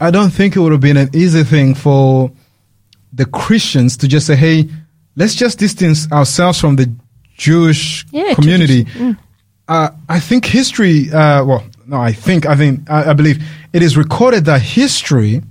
[0.00, 2.30] I don't think it would have been an easy thing for
[3.14, 4.68] the Christians to just say, "Hey,
[5.16, 6.92] let's just distance ourselves from the
[7.36, 9.18] Jewish Yeah, community." tradition.
[9.66, 11.10] Uh, I think history.
[11.10, 15.42] Uh, well, no, I think I think I, I believe it is recorded that history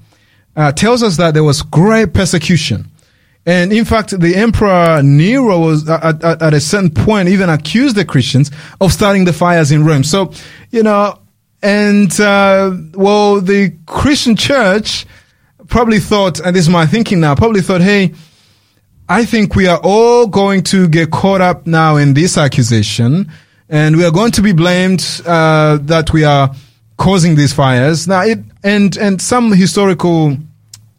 [0.55, 2.89] uh, tells us that there was great persecution.
[3.45, 7.95] And in fact, the Emperor Nero was at, at, at a certain point even accused
[7.97, 10.03] the Christians of starting the fires in Rome.
[10.05, 10.31] So,
[10.71, 11.19] you know,
[11.61, 15.05] and uh, well, the Christian church
[15.73, 18.13] probably thought, and this is my thinking now, probably thought, hey,
[19.09, 23.31] I think we are all going to get caught up now in this accusation,
[23.69, 26.53] and we are going to be blamed uh, that we are
[26.97, 28.07] causing these fires.
[28.07, 30.37] Now, it and and some historical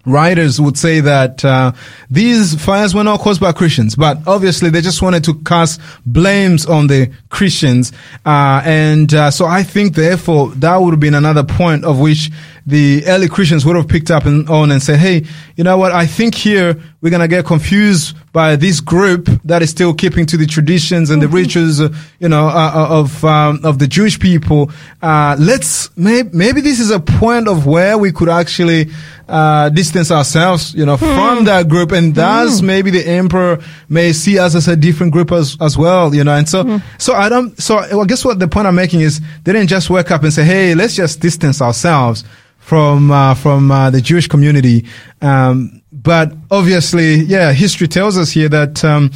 [0.07, 1.71] writers would say that uh,
[2.11, 6.67] these fires were not caused by Christians, but obviously they just wanted to cast blames
[6.67, 7.93] on the Christians,
[8.27, 12.33] uh, and uh, so I think therefore that would have been another point of which
[12.67, 15.25] the early Christians would have picked up and on and said, "Hey,
[15.57, 15.93] you know what?
[15.93, 20.37] I think here we're gonna get confused by this group that is still keeping to
[20.37, 24.19] the traditions and the rituals, uh, you know, uh, uh, of um, of the Jewish
[24.19, 24.71] people.
[25.03, 28.91] Uh, let's maybe maybe this is a point of where we could actually
[29.29, 33.59] uh, distance ourselves, you know, from that group, and thus maybe the emperor
[33.89, 36.35] may see us as a different group as as well, you know.
[36.35, 37.61] And so, so I don't.
[37.61, 40.33] So I guess what the point I'm making is they didn't just wake up and
[40.33, 42.25] say, "Hey, let's just distance ourselves."
[42.65, 44.87] From uh, from uh, the Jewish community,
[45.21, 49.11] um, but obviously, yeah, history tells us here that um,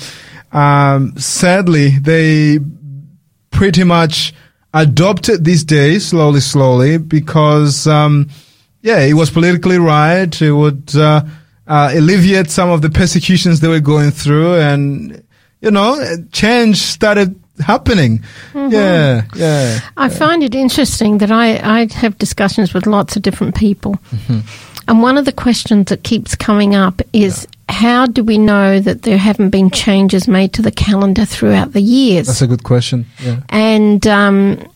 [0.53, 2.59] um, sadly they
[3.51, 4.35] pretty much
[4.75, 8.29] adopted these days slowly, slowly because um,
[8.83, 10.41] yeah, it was politically right.
[10.41, 11.25] It would uh,
[11.67, 15.25] uh, alleviate some of the persecutions they were going through, and
[15.61, 15.99] you know,
[16.33, 18.23] change started happening.
[18.55, 19.81] Yeah, yeah.
[19.97, 23.95] I find it interesting that I, I have discussions with lots of different people.
[24.11, 24.41] Mm-hmm.
[24.89, 29.03] And one of the questions that keeps coming up is how do we know that
[29.03, 32.27] there haven't been changes made to the calendar throughout the years?
[32.27, 33.05] That's a good question.
[33.23, 33.41] Yeah.
[33.51, 34.67] And um,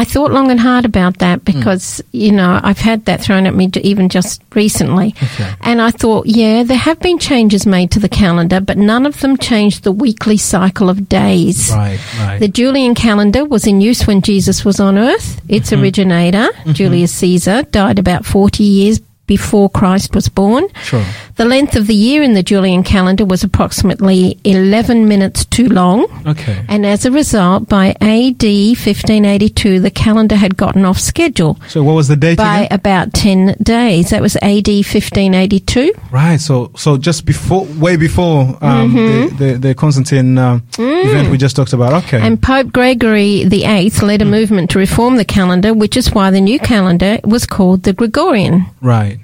[0.00, 1.24] I thought long and hard about Hmm.
[1.24, 5.14] that because, you know, I've had that thrown at me even just recently.
[5.22, 5.50] Okay.
[5.62, 9.18] And I thought, yeah, there have been changes made to the calendar, but none of
[9.20, 11.70] them changed the weekly cycle of days.
[11.74, 12.38] Right, right.
[12.38, 15.40] The Julian calendar was in use when Jesus was on earth.
[15.48, 15.82] Its Mm-hmm.
[15.82, 20.64] originator, Julius Caesar, died about 40 years before Christ was born.
[20.82, 21.04] Sure.
[21.36, 26.06] The length of the year in the Julian calendar was approximately 11 minutes too long.
[26.26, 26.64] Okay.
[26.68, 31.94] And as a result, by AD 1582, the calendar had gotten off schedule So what
[31.94, 32.68] was the date by again?
[32.72, 34.10] about 10 days.
[34.10, 35.92] That was AD 1582.
[36.10, 36.40] Right.
[36.40, 39.36] So so just before, way before um, Mm-hmm.
[39.36, 41.92] the, the the Constantine uh, event we just talked about.
[42.04, 42.18] Okay.
[42.20, 42.26] Mm.
[42.26, 46.40] And Pope Gregory VIII led a movement to reform the calendar, which is why the
[46.40, 49.17] new calendar was called the Gregorian right.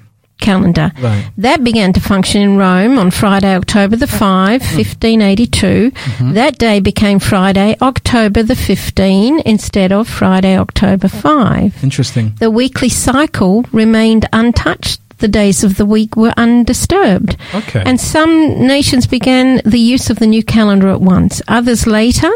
[0.45, 0.91] Calendar.
[1.01, 1.29] Right.
[1.37, 4.77] That began to function in Rome on Friday, October the 5, mm-hmm.
[4.77, 5.91] 1582.
[5.91, 6.33] Mm-hmm.
[6.33, 11.83] That day became Friday, October the 15, instead of Friday, October 5.
[11.83, 12.35] Interesting.
[12.39, 15.01] The weekly cycle remained untouched.
[15.19, 17.37] The days of the week were undisturbed.
[17.53, 17.81] Okay.
[17.85, 22.29] And some nations began the use of the new calendar at once, others later,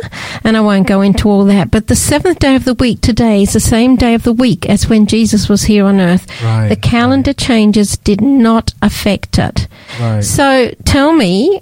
[0.45, 1.71] and I won't go into all that.
[1.71, 4.65] But the seventh day of the week today is the same day of the week
[4.69, 6.25] as when Jesus was here on earth.
[6.41, 9.67] Right, the calendar changes did not affect it.
[9.99, 10.23] Right.
[10.23, 11.61] So tell me,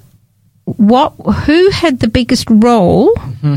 [0.65, 1.13] what
[1.45, 3.55] who had the biggest role Mm-hmm.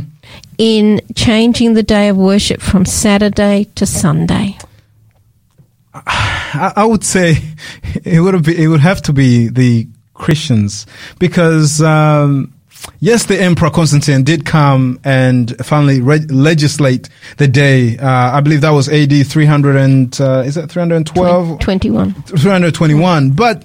[0.58, 4.56] in changing the day of worship from Saturday to Sunday?
[5.94, 7.36] I, I would say
[8.04, 10.86] it would be, it would have to be the Christians
[11.18, 12.52] because um,
[13.00, 17.96] yes, the Emperor Constantine did come and finally re- legislate the day.
[17.98, 21.58] Uh, I believe that was AD 300 and uh, is that 312?
[21.58, 22.12] 21.
[22.22, 23.30] 321.
[23.30, 23.64] But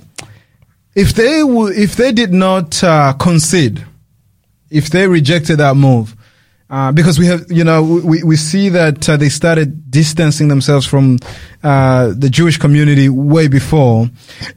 [0.95, 3.85] if they w- if they did not uh, concede,
[4.69, 6.15] if they rejected that move,
[6.69, 10.87] uh, because we have, you know, we, we see that uh, they started distancing themselves
[10.87, 11.19] from
[11.63, 14.09] uh, the Jewish community way before.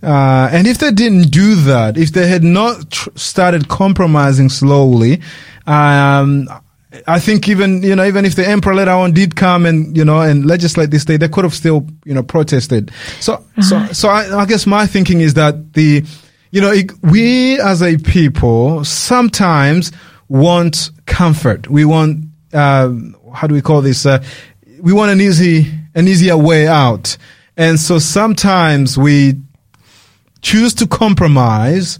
[0.02, 5.20] Uh, and if they didn't do that, if they had not tr- started compromising slowly,
[5.66, 6.48] um,
[7.06, 10.04] I think even, you know, even if the emperor later on did come and, you
[10.04, 12.90] know, and legislate this day, they could have still, you know, protested.
[13.20, 16.02] So, so, so I, I guess my thinking is that the,
[16.50, 19.92] you know, it, we as a people sometimes
[20.28, 21.68] want comfort.
[21.68, 22.92] We want, uh,
[23.34, 24.06] how do we call this?
[24.06, 24.22] Uh,
[24.80, 27.16] we want an easy, an easier way out.
[27.56, 29.34] And so sometimes we
[30.42, 31.98] choose to compromise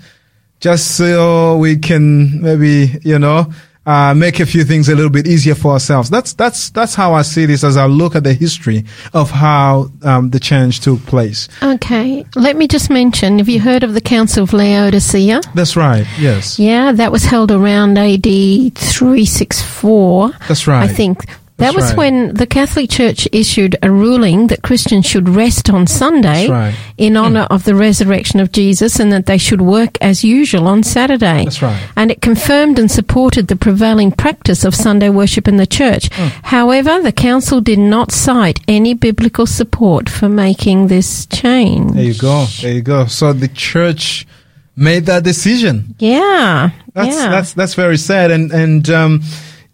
[0.60, 3.52] just so we can maybe, you know,
[3.88, 6.10] uh, make a few things a little bit easier for ourselves.
[6.10, 8.84] That's, that's, that's how I see this as I look at the history
[9.14, 11.48] of how, um, the change took place.
[11.62, 15.40] Okay, let me just mention have you heard of the Council of Laodicea?
[15.54, 16.06] That's right.
[16.18, 16.58] Yes.
[16.58, 20.32] Yeah, that was held around AD 364.
[20.46, 20.82] That's right.
[20.82, 21.24] I think.
[21.58, 21.96] That was right.
[21.96, 26.74] when the Catholic Church issued a ruling that Christians should rest on Sunday right.
[26.96, 30.84] in honor of the resurrection of Jesus and that they should work as usual on
[30.84, 31.44] Saturday.
[31.44, 31.82] That's right.
[31.96, 36.08] And it confirmed and supported the prevailing practice of Sunday worship in the church.
[36.12, 36.28] Hmm.
[36.44, 41.92] However, the council did not cite any biblical support for making this change.
[41.92, 42.46] There you go.
[42.62, 43.06] There you go.
[43.06, 44.28] So the church
[44.76, 45.96] made that decision.
[45.98, 46.70] Yeah.
[46.94, 47.30] That's yeah.
[47.30, 49.22] that's that's very sad, and and um,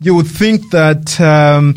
[0.05, 1.75] you would think that um,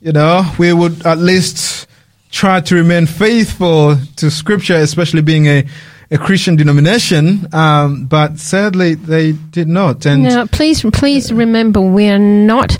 [0.00, 1.88] you know we would at least
[2.30, 5.66] try to remain faithful to Scripture, especially being a
[6.10, 10.06] a Christian denomination, um, but sadly they did not.
[10.06, 12.76] And Now, please, please remember, we're not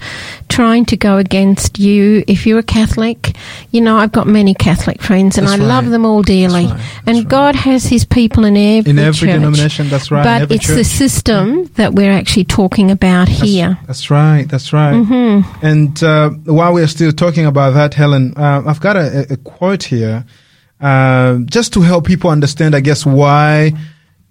[0.49, 2.23] trying to go against you.
[2.27, 3.37] If you're a Catholic,
[3.71, 6.67] you know I've got many Catholic friends, and That's I love them all dearly.
[6.67, 7.03] That's right.
[7.07, 7.29] And right.
[7.29, 9.39] God has His people in every in every church.
[9.39, 10.25] denomination, that's right.
[10.25, 13.79] But it's the system that we're actually talking about here.
[13.87, 14.45] That's, right.
[14.49, 14.95] That's right.
[14.95, 15.67] Mm-hmm.
[15.67, 19.85] And uh, while we're still talking about that, Helen, uh, I've got a, a quote
[19.85, 20.25] here,
[20.85, 23.73] uh, just to help people understand, I guess, why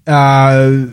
[0.06, 0.86] uh,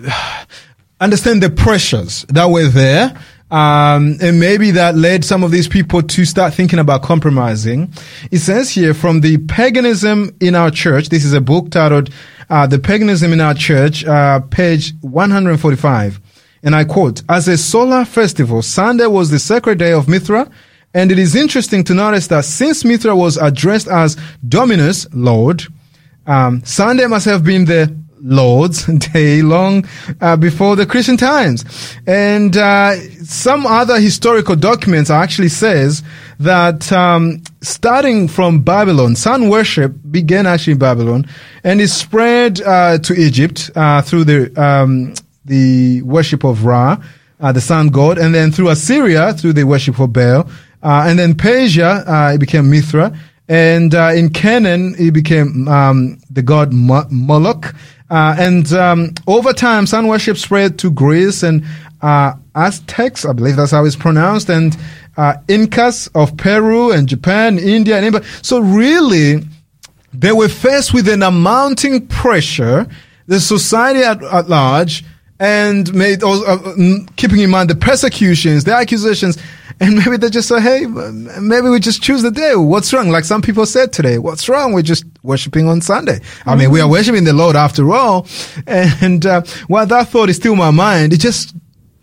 [1.01, 3.15] understand the pressures that were there.
[3.51, 7.93] Um, and maybe that led some of these people to start thinking about compromising.
[8.31, 11.11] It says here from the paganism in our church.
[11.11, 12.11] This is a book titled
[12.49, 16.21] uh, "The Paganism in Our Church," uh, page 145,
[16.63, 20.49] and I quote: "As a solar festival, Sunday was the sacred day of Mithra."
[20.93, 24.17] And it is interesting to notice that since Mithra was addressed as
[24.47, 25.63] Dominus, Lord,
[26.27, 29.87] um, Sunday must have been the Lord's Day long
[30.21, 31.65] uh, before the Christian times.
[32.07, 36.03] And uh, some other historical documents actually says
[36.39, 41.27] that um, starting from Babylon, sun worship began actually in Babylon,
[41.65, 45.15] and it spread uh, to Egypt uh, through the um,
[45.45, 47.03] the worship of Ra,
[47.41, 50.49] uh, the sun god, and then through Assyria through the worship of Baal,
[50.83, 53.17] uh, and then Persia uh, it became Mithra.
[53.49, 57.75] And uh, in Canaan, it became um, the god Mo- Moloch.
[58.09, 61.65] Uh, and um, over time, sun worship spread to Greece and
[62.01, 64.77] uh, Aztecs, I believe that's how it's pronounced, and
[65.17, 68.23] uh, Incas of Peru and Japan, India, and India.
[68.43, 69.43] So really,
[70.13, 72.87] they were faced with an amounting pressure,
[73.27, 75.05] the society at, at large,
[75.41, 79.39] and made also, uh, mm, keeping in mind the persecutions, the accusations,
[79.81, 82.55] and maybe they just say, "Hey, maybe we just choose the day.
[82.55, 84.75] What's wrong?" Like some people said today, "What's wrong?
[84.75, 88.27] We're just worshiping on Sunday." I mean, we are worshiping the Lord after all.
[88.67, 91.55] And uh, while that thought is still in my mind, it just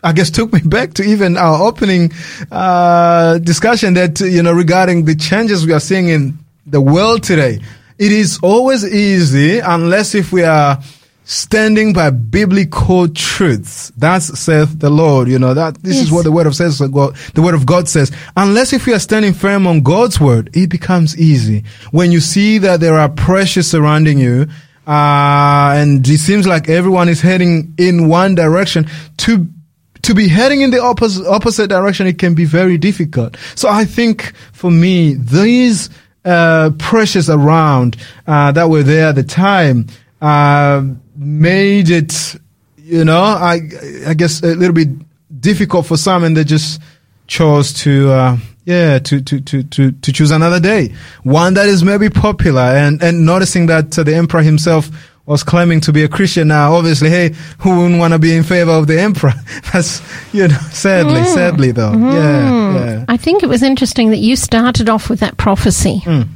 [0.04, 2.12] I guess took me back to even our opening
[2.52, 7.60] uh, discussion that you know regarding the changes we are seeing in the world today.
[8.00, 10.80] It is always easy unless if we are
[11.28, 13.91] standing by biblical truths.
[13.97, 15.28] That's saith the Lord.
[15.28, 16.80] You know that this is what the word of says.
[16.80, 18.11] God, the word of God says.
[18.38, 21.65] Unless if we are standing firm on God's word, it becomes easy.
[21.91, 24.47] When you see that there are pressures surrounding you,
[24.88, 29.45] uh, and it seems like everyone is heading in one direction to
[30.03, 33.84] to be heading in the opposite opposite direction it can be very difficult so i
[33.84, 35.89] think for me these
[36.23, 37.97] uh, pressures around
[38.28, 39.88] uh, that were there at the time
[40.21, 40.82] uh,
[41.18, 42.36] made it
[42.78, 43.59] you know i
[44.05, 44.88] i guess a little bit
[45.41, 46.82] difficult for some and they just
[47.28, 50.93] chose to uh, yeah to, to to to to choose another day
[51.24, 54.89] one that is maybe popular and and noticing that uh, the emperor himself
[55.28, 56.74] was claiming to be a Christian now.
[56.74, 59.34] Obviously, hey, who wouldn't want to be in favor of the emperor?
[59.74, 60.01] That's,
[60.34, 61.91] you know, sadly, sadly though.
[61.91, 63.05] Yeah, yeah.
[63.09, 66.01] I think it was interesting that you started off with that prophecy.
[66.05, 66.30] Mm.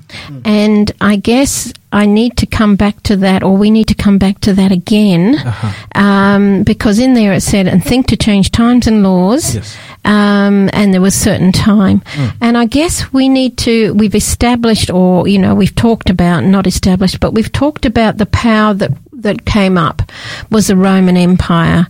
[0.45, 4.17] And I guess I need to come back to that, or we need to come
[4.17, 6.01] back to that again, Uh-huh.
[6.01, 9.55] um, because in there it said, and think to change times and laws.
[9.55, 9.77] Yes.
[10.03, 12.01] Um, and there was certain time.
[12.39, 16.65] And I guess we need to, we've established, or, you know, we've talked about, not
[16.65, 18.91] established, but we've talked about the power that,
[19.21, 20.01] that came up
[20.49, 21.87] was the Roman Empire.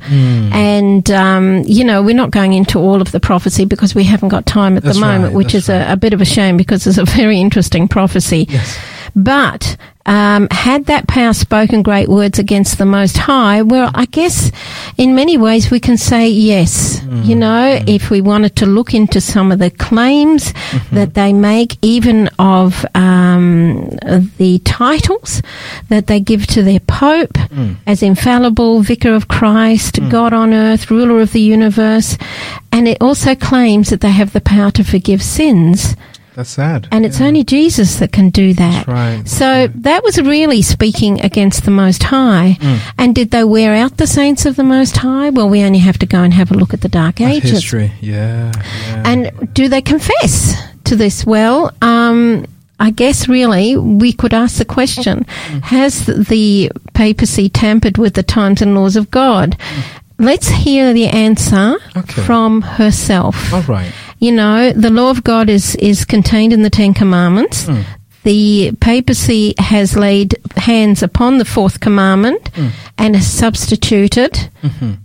[0.53, 4.29] And, um, you know, we're not going into all of the prophecy because we haven't
[4.29, 6.57] got time at That's the moment, right, which is a, a bit of a shame
[6.57, 8.47] because it's a very interesting prophecy.
[8.49, 8.77] Yes.
[9.16, 14.51] But um, had that power spoken great words against the Most High, well, I guess
[14.97, 16.99] in many ways we can say yes.
[16.99, 17.24] Mm-hmm.
[17.24, 17.88] You know, mm-hmm.
[17.88, 20.95] if we wanted to look into some of the claims mm-hmm.
[20.95, 23.89] that they make, even of um,
[24.38, 25.41] the titles
[25.89, 27.76] that they give to their Pope mm.
[27.88, 30.09] as infallible, Vicar of Christ, mm.
[30.09, 32.18] God on earth, ruler of the universe,
[32.72, 35.95] and it also claims that they have the power to forgive sins.
[36.36, 36.88] That's sad.
[36.91, 37.27] And it's Yeah.
[37.27, 38.86] only Jesus that can do that.
[38.86, 39.27] That's right.
[39.27, 42.57] So that was really speaking against the Most High.
[42.61, 42.79] Mm.
[42.97, 45.29] And did they wear out the saints of the Most High?
[45.29, 47.51] Well, we only have to go and have a look at the Dark That's Ages.
[47.51, 47.91] history.
[47.99, 48.51] Yeah.
[48.88, 49.03] yeah.
[49.05, 50.55] And do they confess
[50.86, 51.25] to this?
[51.25, 52.45] Well, um,
[52.79, 55.25] I guess really we could ask the question
[55.63, 59.55] Has the papacy tampered with the times and laws of God?
[60.20, 62.22] Let's hear the answer Okay.
[62.22, 63.53] from herself.
[63.53, 63.91] all right.
[64.20, 67.66] You know, the law of God is, is contained in the Ten Commandments.
[67.66, 67.82] Hmm.
[68.24, 72.49] The papacy has laid hands upon the fourth commandment
[72.97, 74.49] and has substituted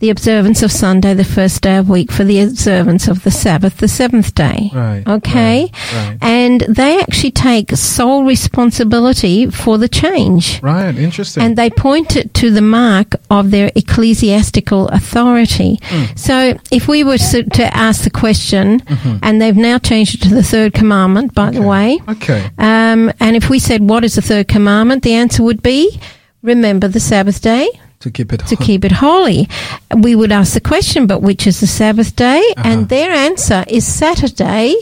[0.01, 3.79] the observance of Sunday, the first day of week, for the observance of the Sabbath,
[3.79, 4.71] the seventh day.
[4.75, 5.71] Right, Okay.
[5.73, 6.19] right, right.
[6.21, 10.61] And they actually take sole responsibility for the change.
[10.63, 10.95] Right.
[10.97, 11.43] Interesting.
[11.43, 15.79] And they point it to the mark of their ecclesiastical authority.
[15.85, 16.05] Hmm.
[16.17, 18.83] So if we were to to ask the question,
[19.23, 22.11] and they've now changed it to the third commandment, by the way, Mm-hmm.
[22.11, 22.51] okay.
[22.59, 25.03] um, and if we said, what is the third commandment?
[25.03, 26.01] The answer would be,
[26.43, 27.69] remember the Sabbath day
[28.01, 28.41] To keep it.
[28.47, 29.49] to keep it holy.
[29.97, 32.43] We would ask the question, but which is the Sabbath day?
[32.57, 32.63] Uh-huh.
[32.69, 34.75] And their answer is Saturday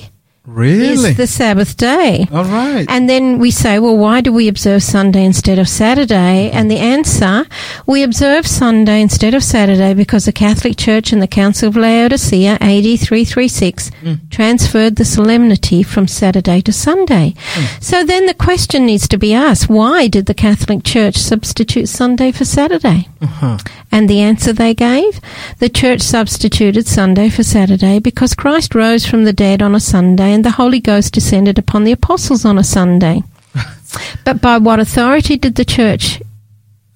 [0.47, 1.11] really.
[1.11, 2.26] is the Sabbath day.
[2.32, 2.86] All right.
[2.88, 6.51] And then we say, well, why do we observe Sunday instead of Saturday?
[6.51, 7.47] And the answer,
[7.86, 12.59] we observe Sunday instead of Saturday because the Catholic Church and the Council of Laodicea,
[12.61, 13.90] AD 336,
[14.30, 17.34] transferred the solemnity from Saturday to Sunday.
[17.80, 22.32] So then the question needs to be asked, why did the Catholic Church substitute Sunday
[22.32, 23.09] for Saturday?
[23.20, 23.59] Uh-huh.
[23.95, 25.20] And the answer they gave?
[25.61, 30.32] The church substituted Sunday for Saturday because Christ rose from the dead on a Sunday
[30.32, 33.22] and the Holy Ghost descended upon the apostles on a Sunday.
[34.24, 36.20] but by what authority did the church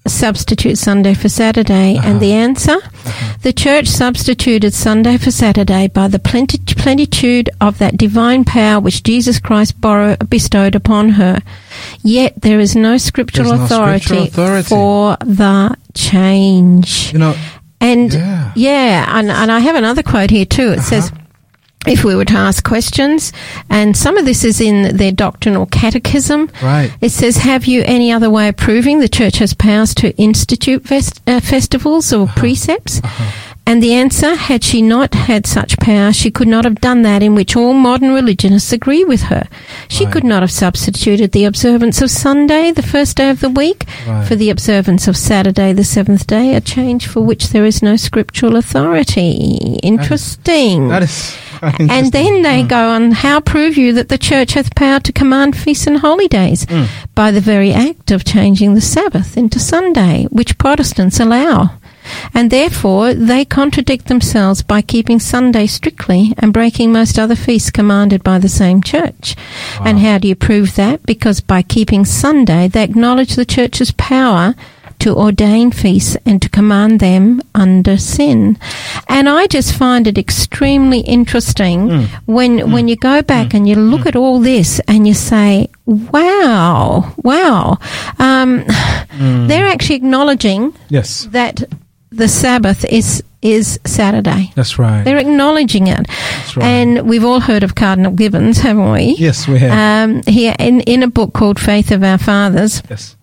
[0.07, 1.95] substitute Sunday for Saturday?
[1.95, 2.19] And uh-huh.
[2.19, 2.71] the answer?
[2.75, 3.37] Uh-huh.
[3.41, 9.39] The church substituted Sunday for Saturday by the plenitude of that divine power which Jesus
[9.39, 11.41] Christ borrow- bestowed upon her.
[12.01, 14.67] Yet there is no scriptural, no authority, scriptural authority.
[14.67, 17.13] for the change.
[17.13, 17.35] You know.
[17.81, 18.51] And Yeah.
[18.55, 20.71] yeah, and, and I have another quote here too.
[20.73, 21.21] It says, uh-huh.
[21.87, 23.31] If we were to ask questions,
[23.69, 26.91] and some of this is in their doctrinal catechism, Right.
[27.01, 30.85] it says, Have you any other way of proving the church has powers to institute
[30.85, 33.01] fest- uh, festivals or precepts?
[33.69, 37.21] And the answer, had she not had such power, she could not have done that
[37.21, 39.47] in which all modern religionists agree with her.
[39.87, 40.13] She Right.
[40.13, 44.27] could not have substituted the observance of Sunday, the first day of the week, Right.
[44.27, 47.95] for the observance of Saturday, the seventh day, a change for which there is no
[47.95, 49.77] scriptural authority.
[49.83, 50.87] Interesting.
[50.89, 51.35] That is.
[51.59, 55.11] quite And then they go on, how prove you that the church hath power to
[55.11, 56.65] command feasts and holidays?
[56.65, 56.87] Mm.
[57.13, 61.71] By the very act of changing the Sabbath into Sunday, which Protestants allow.
[62.33, 68.23] And therefore, they contradict themselves by keeping Sunday strictly and breaking most other feasts commanded
[68.23, 69.35] by the same church.
[69.83, 71.03] And how do you prove that?
[71.03, 74.55] Because by keeping Sunday, they acknowledge the church's power
[74.99, 78.57] to ordain feasts and to command them under sin.
[79.07, 82.03] And I just find it extremely interesting hmm.
[82.25, 82.71] when hmm.
[82.71, 83.57] when you go back hmm.
[83.57, 87.77] and you look at all this and you say, "Wow, wow,"
[88.19, 88.65] um,
[89.47, 91.25] they're actually acknowledging Yes.
[91.31, 91.63] that
[92.11, 94.51] the Sabbath is is Saturday.
[94.55, 95.03] That's right.
[95.03, 96.65] They're acknowledging it, That's right.
[96.65, 99.15] and we've all heard of Cardinal Gibbons, haven't we?
[99.17, 100.09] yes, we have.
[100.09, 103.15] Um, he in in a book called Faith of Our Fathers, yes.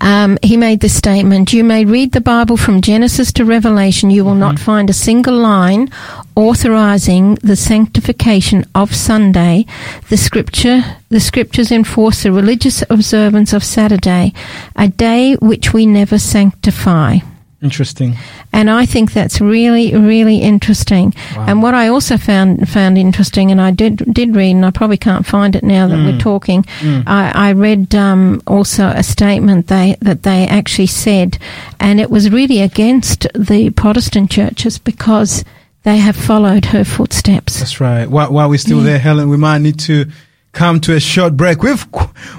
[0.00, 4.24] um, he made this statement You may read the Bible from Genesis to Revelation, you
[4.24, 5.90] will not find a single line
[6.34, 9.66] authorizing the sanctification of Sunday.
[10.08, 10.80] The scripture,
[11.10, 14.32] the scriptures enforce the religious observance of Saturday,
[14.76, 17.18] a day which we never sanctify.
[17.62, 18.16] Interesting.
[18.54, 21.14] And I think that's really, really interesting.
[21.36, 21.44] Wow.
[21.46, 24.96] And what I also found found interesting, and I did did read, and I probably
[24.96, 26.64] can't find it now that we're talking.
[27.06, 31.36] I, I read um, also a statement they that they actually said,
[31.78, 35.44] and it was really against the Protestant churches because
[35.82, 37.58] they have followed her footsteps.
[37.58, 38.06] That's right.
[38.06, 38.84] While, while we're still Yeah.
[38.84, 40.06] there, Helen, we might need to
[40.52, 41.62] come to a short break.
[41.62, 41.86] We've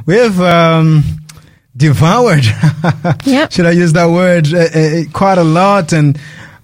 [0.08, 1.04] we've um,
[1.82, 2.46] devoured.
[3.26, 3.52] Yep.
[3.52, 4.54] Should I use that word?
[4.54, 6.20] Uh, uh, quite a lot and.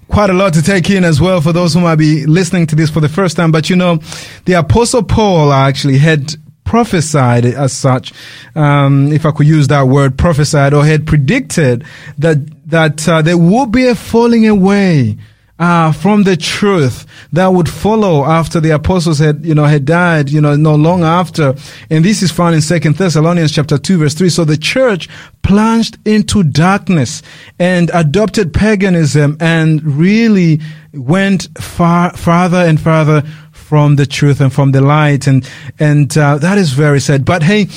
[0.09, 2.77] Quite a lot to take in as well for those who might be listening to
[2.77, 3.51] this for the first time.
[3.51, 3.99] But you know,
[4.45, 8.13] the Apostle Paul actually had prophesied as such,
[8.55, 11.83] um, if I could use that word, prophesied or had predicted
[12.19, 12.37] that
[12.69, 15.17] that uh, there would be a falling away
[15.59, 20.29] uh, from the truth that would follow after the apostles had, you know, had died,
[20.29, 21.55] you know, no long after.
[21.89, 24.29] And this is found in Second Thessalonians chapter 2 verse 3.
[24.29, 25.09] So the church
[25.41, 27.23] plunged into darkness
[27.57, 30.61] and adopted paganism and really
[30.93, 35.27] went far, farther and farther from the truth and from the light.
[35.27, 35.49] And,
[35.79, 37.25] and, uh, that is very sad.
[37.25, 37.67] But hey,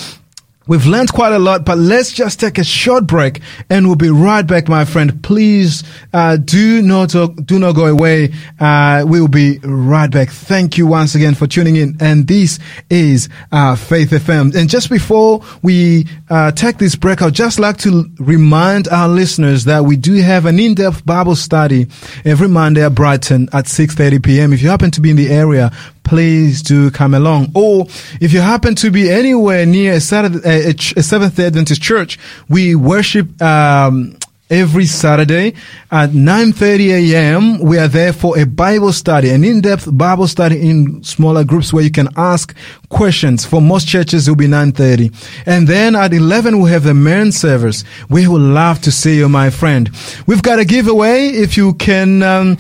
[0.70, 4.08] We've learned quite a lot, but let's just take a short break and we'll be
[4.08, 5.20] right back, my friend.
[5.20, 8.32] Please, uh, do not, do not go away.
[8.60, 10.30] Uh, we'll be right back.
[10.30, 11.96] Thank you once again for tuning in.
[11.98, 14.54] And this is, uh, Faith FM.
[14.54, 19.64] And just before we, uh, take this break, I'd just like to remind our listeners
[19.64, 21.88] that we do have an in-depth Bible study
[22.24, 24.52] every Monday at Brighton at 6.30 p.m.
[24.52, 25.72] If you happen to be in the area,
[26.11, 27.52] please do come along.
[27.54, 27.86] Or
[28.20, 32.18] if you happen to be anywhere near a, Saturday, a, a Seventh Day Adventist church,
[32.48, 33.40] we worship.
[33.40, 34.16] Um,
[34.50, 35.54] every Saturday
[35.92, 37.61] at 9:30 a.m.
[37.61, 41.84] We are there for a Bible study, an in-depth Bible study in smaller groups where
[41.84, 42.52] you can ask
[42.88, 43.46] questions.
[43.46, 45.12] For most churches, it will be 9:30,
[45.46, 47.84] and then at 11 we have the main service.
[48.08, 49.88] We would love to see you, my friend.
[50.26, 51.28] We've got a giveaway.
[51.28, 52.24] If you can.
[52.24, 52.58] Um,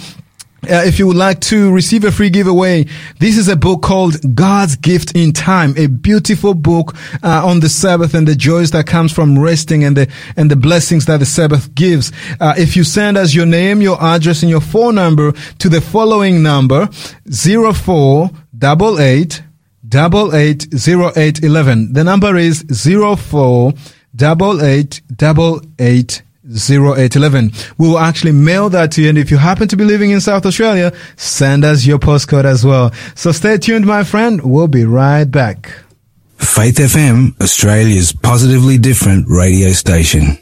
[0.64, 2.86] uh, if you would like to receive a free giveaway,
[3.18, 7.68] this is a book called God's Gift in Time, a beautiful book uh, on the
[7.68, 11.26] Sabbath and the joys that comes from resting and the and the blessings that the
[11.26, 12.12] Sabbath gives.
[12.40, 15.80] Uh, if you send us your name, your address, and your phone number to the
[15.80, 16.88] following number
[17.30, 19.42] zero four double eight
[19.88, 21.92] double eight zero eight eleven.
[21.92, 23.72] The number is zero four
[24.14, 26.22] double eight double eight.
[26.50, 27.52] 0811.
[27.78, 29.08] We will actually mail that to you.
[29.08, 32.64] And if you happen to be living in South Australia, send us your postcode as
[32.64, 32.92] well.
[33.14, 34.40] So stay tuned, my friend.
[34.42, 35.72] We'll be right back.
[36.36, 40.38] Faith FM, Australia's positively different radio station.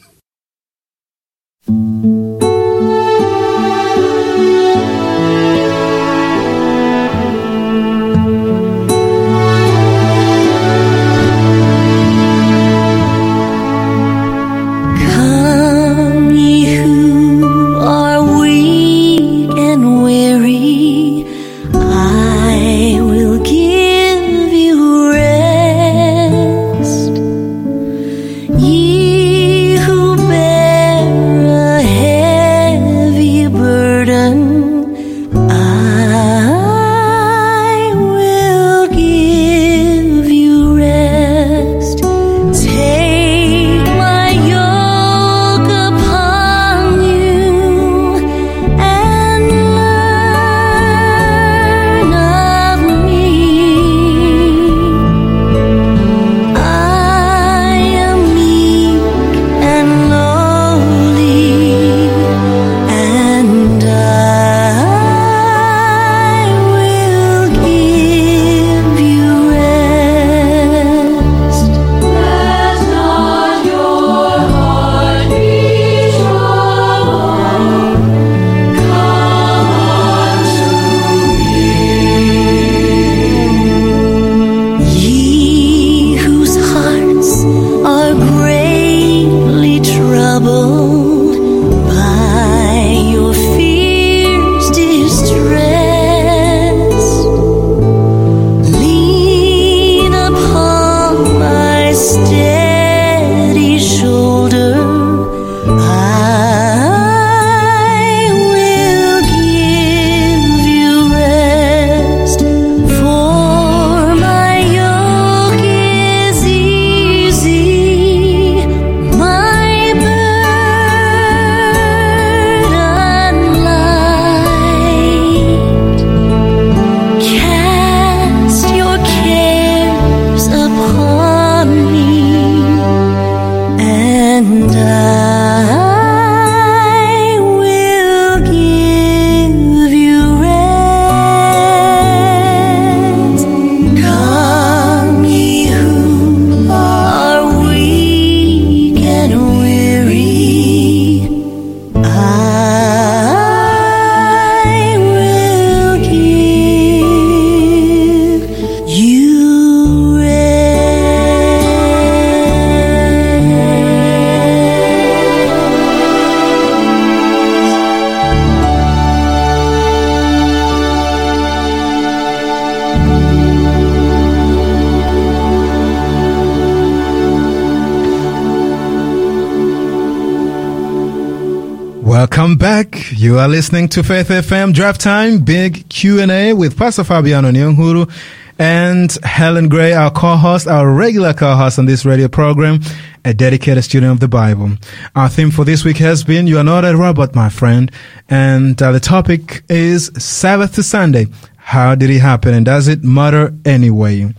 [183.39, 188.11] You are listening to Faith FM Drive Time, big Q&A with Pastor Fabiano Nyonguru
[188.59, 192.81] and Helen Gray, our co-host, our regular co-host on this radio program,
[193.25, 194.73] a dedicated student of the Bible.
[195.15, 197.93] Our theme for this week has been, you are not a robot, my friend.
[198.29, 201.29] And uh, the topic is Sabbath to Sunday.
[201.59, 202.55] How did it happen?
[202.55, 204.35] And does it matter anyway?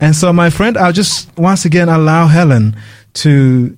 [0.00, 2.74] And so, my friend, I'll just once again allow Helen
[3.14, 3.76] to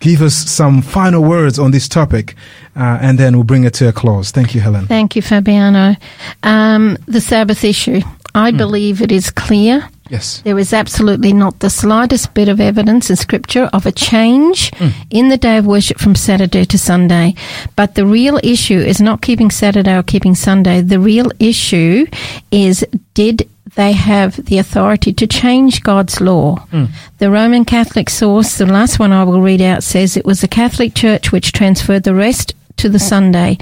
[0.00, 2.34] give us some final words on this topic,
[2.74, 4.30] uh, and then we'll bring it to a close.
[4.30, 4.86] Thank you, Helen.
[4.86, 5.96] Thank you, Fabiano.
[6.42, 8.00] Um, the Sabbath issue.
[8.34, 9.88] I believe it is clear.
[10.10, 10.42] Yes.
[10.42, 14.70] There is absolutely not the slightest bit of evidence in Scripture of a change
[15.10, 17.34] in the day of worship from Saturday to Sunday.
[17.76, 20.82] But the real issue is not keeping Saturday or keeping Sunday.
[20.82, 22.06] The real issue
[22.50, 22.84] is
[23.14, 26.56] did they have the authority to change God's law.
[26.70, 26.86] Hmm.
[27.18, 30.48] The Roman Catholic source, the last one I will read out, says it was the
[30.48, 33.56] Catholic Church which transferred the rest to the Sunday.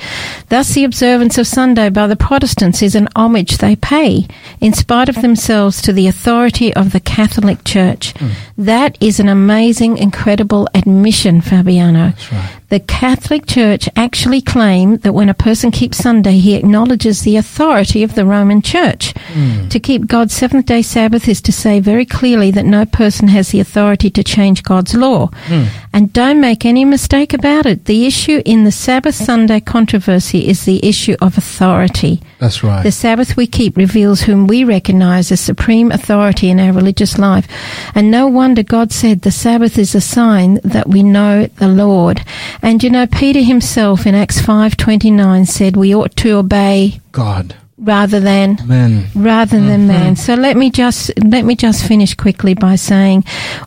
[0.48, 4.26] Thus, the observance of Sunday by the Protestants is an homage they pay,
[4.60, 8.12] in spite of themselves, to the authority of the Catholic Church.
[8.18, 8.30] Hmm.
[8.58, 12.12] That is an amazing, incredible admission, Fabiano.
[12.32, 12.50] right.
[12.74, 18.02] The Catholic Church actually claim that when a person keeps Sunday, he acknowledges the authority
[18.02, 19.14] of the Roman Church.
[19.32, 19.68] Hmm.
[19.68, 23.50] To keep God's seventh day Sabbath is to say very clearly that no person has
[23.50, 25.28] the authority to change God's law.
[25.46, 25.66] Hmm.
[25.92, 27.84] And don't make any mistake about it.
[27.84, 32.22] The issue in the Sabbath Sunday controversy is the issue of authority.
[32.44, 32.82] That's right.
[32.82, 37.48] The Sabbath we keep reveals whom we recognize as supreme authority in our religious life.
[37.94, 42.22] And no wonder God said the Sabbath is a sign that we know the Lord.
[42.60, 47.56] And you know, Peter himself in Acts 5.29 said we ought to obey God.
[47.76, 49.06] Rather than Man.
[49.16, 50.14] rather than man.
[50.16, 53.24] So let me just let me just finish quickly by saying,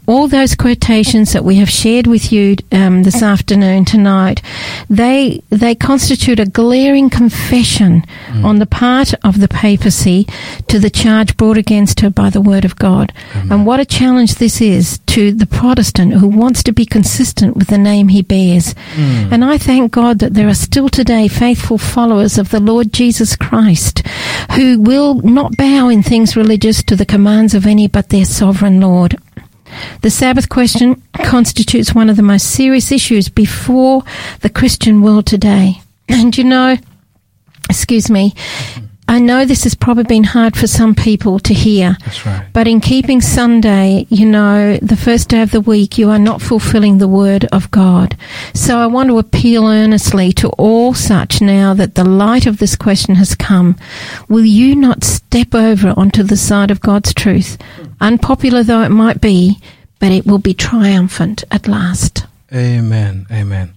[0.08, 4.42] all those quotations that we have shared with you um, this afternoon tonight,
[4.90, 8.04] they they constitute a glaring confession
[8.44, 10.26] on the part of the papacy
[10.68, 13.12] to the charge brought against her by the word of God.
[13.34, 17.68] And what a challenge this is to the Protestant who wants to be consistent with
[17.68, 18.74] the name he bears.
[18.96, 23.36] And I thank God that there are still today faithful followers of the Lord Jesus
[23.36, 23.97] Christ
[24.56, 28.82] who will not bow in things religious to the commands of any but their sovereign
[28.82, 29.18] Lord.
[30.02, 34.04] The Sabbath question constitutes one of the most serious issues before
[34.42, 35.82] the Christian world today.
[36.10, 36.78] And you know,
[37.70, 38.34] excuse me,
[39.10, 41.96] I know this has probably been hard for some people to hear.
[42.04, 42.46] That's right.
[42.52, 46.42] But in keeping Sunday, you know, the first day of the week, you are not
[46.42, 48.18] fulfilling the word of God.
[48.54, 52.76] So I want to appeal earnestly to all such now that the light of this
[52.76, 53.78] question has come.
[54.28, 57.58] Will you not step over onto the side of God's truth?
[58.02, 59.58] Unpopular though it might be,
[60.00, 62.26] but it will be triumphant at last.
[62.54, 63.26] Amen.
[63.32, 63.74] Amen.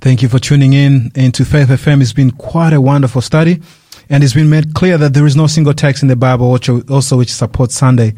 [0.00, 2.02] Thank you for tuning in into Faith FM.
[2.02, 3.62] It's been quite a wonderful study.
[4.08, 7.16] And it's been made clear that there is no single text in the Bible also
[7.16, 8.14] which supports Sunday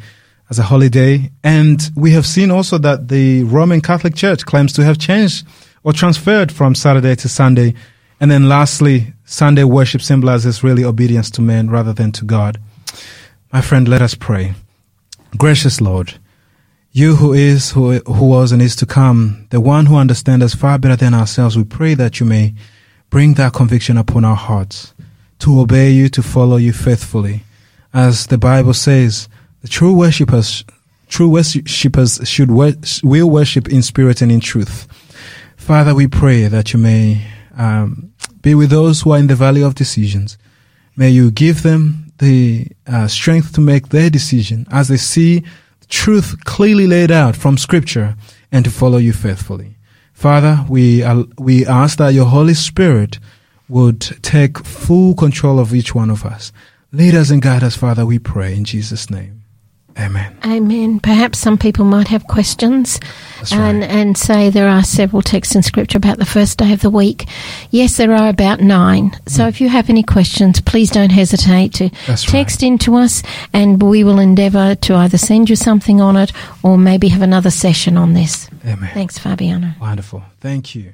[0.50, 1.30] as a holiday.
[1.42, 5.46] And we have seen also that the Roman Catholic Church claims to have changed
[5.84, 7.74] or transferred from Saturday to Sunday.
[8.20, 12.60] And then lastly, Sunday worship symbolizes really obedience to men rather than to God.
[13.52, 14.54] My friend, let us pray.
[15.36, 16.18] Gracious Lord,
[16.92, 20.54] you who is, who, who was, and is to come, the one who understands us
[20.54, 22.54] far better than ourselves, we pray that you may
[23.08, 24.92] bring that conviction upon our hearts
[25.40, 27.42] to obey you, to follow you faithfully.
[27.92, 29.28] As the Bible says,
[29.62, 30.64] the true worshippers,
[31.08, 34.86] true worshippers should will worship in spirit and in truth.
[35.56, 37.26] Father, we pray that you may
[37.56, 38.12] um,
[38.42, 40.38] be with those who are in the valley of decisions.
[40.96, 45.44] May you give them the uh, strength to make their decision as they see
[45.88, 48.16] truth clearly laid out from Scripture
[48.52, 49.76] and to follow you faithfully.
[50.12, 51.04] Father, we
[51.38, 53.18] we ask that your Holy Spirit
[53.68, 56.52] would take full control of each one of us.
[56.92, 59.42] Lead us and guide us, Father, we pray in Jesus' name.
[59.98, 60.38] Amen.
[60.46, 61.00] Amen.
[61.00, 63.00] Perhaps some people might have questions
[63.38, 66.82] That's and, and say there are several texts in Scripture about the first day of
[66.82, 67.26] the week.
[67.72, 69.10] Yes, there are about nine.
[69.26, 72.06] So if you have any questions, please don't hesitate to Mm.
[72.06, 72.32] That's right.
[72.32, 76.30] text into us and we will endeavour to either send you something on it
[76.62, 78.48] or maybe have another session on this.
[78.64, 78.90] Amen.
[78.94, 79.72] Thanks, Fabiano.
[79.80, 80.22] Wonderful.
[80.40, 80.92] Thank you.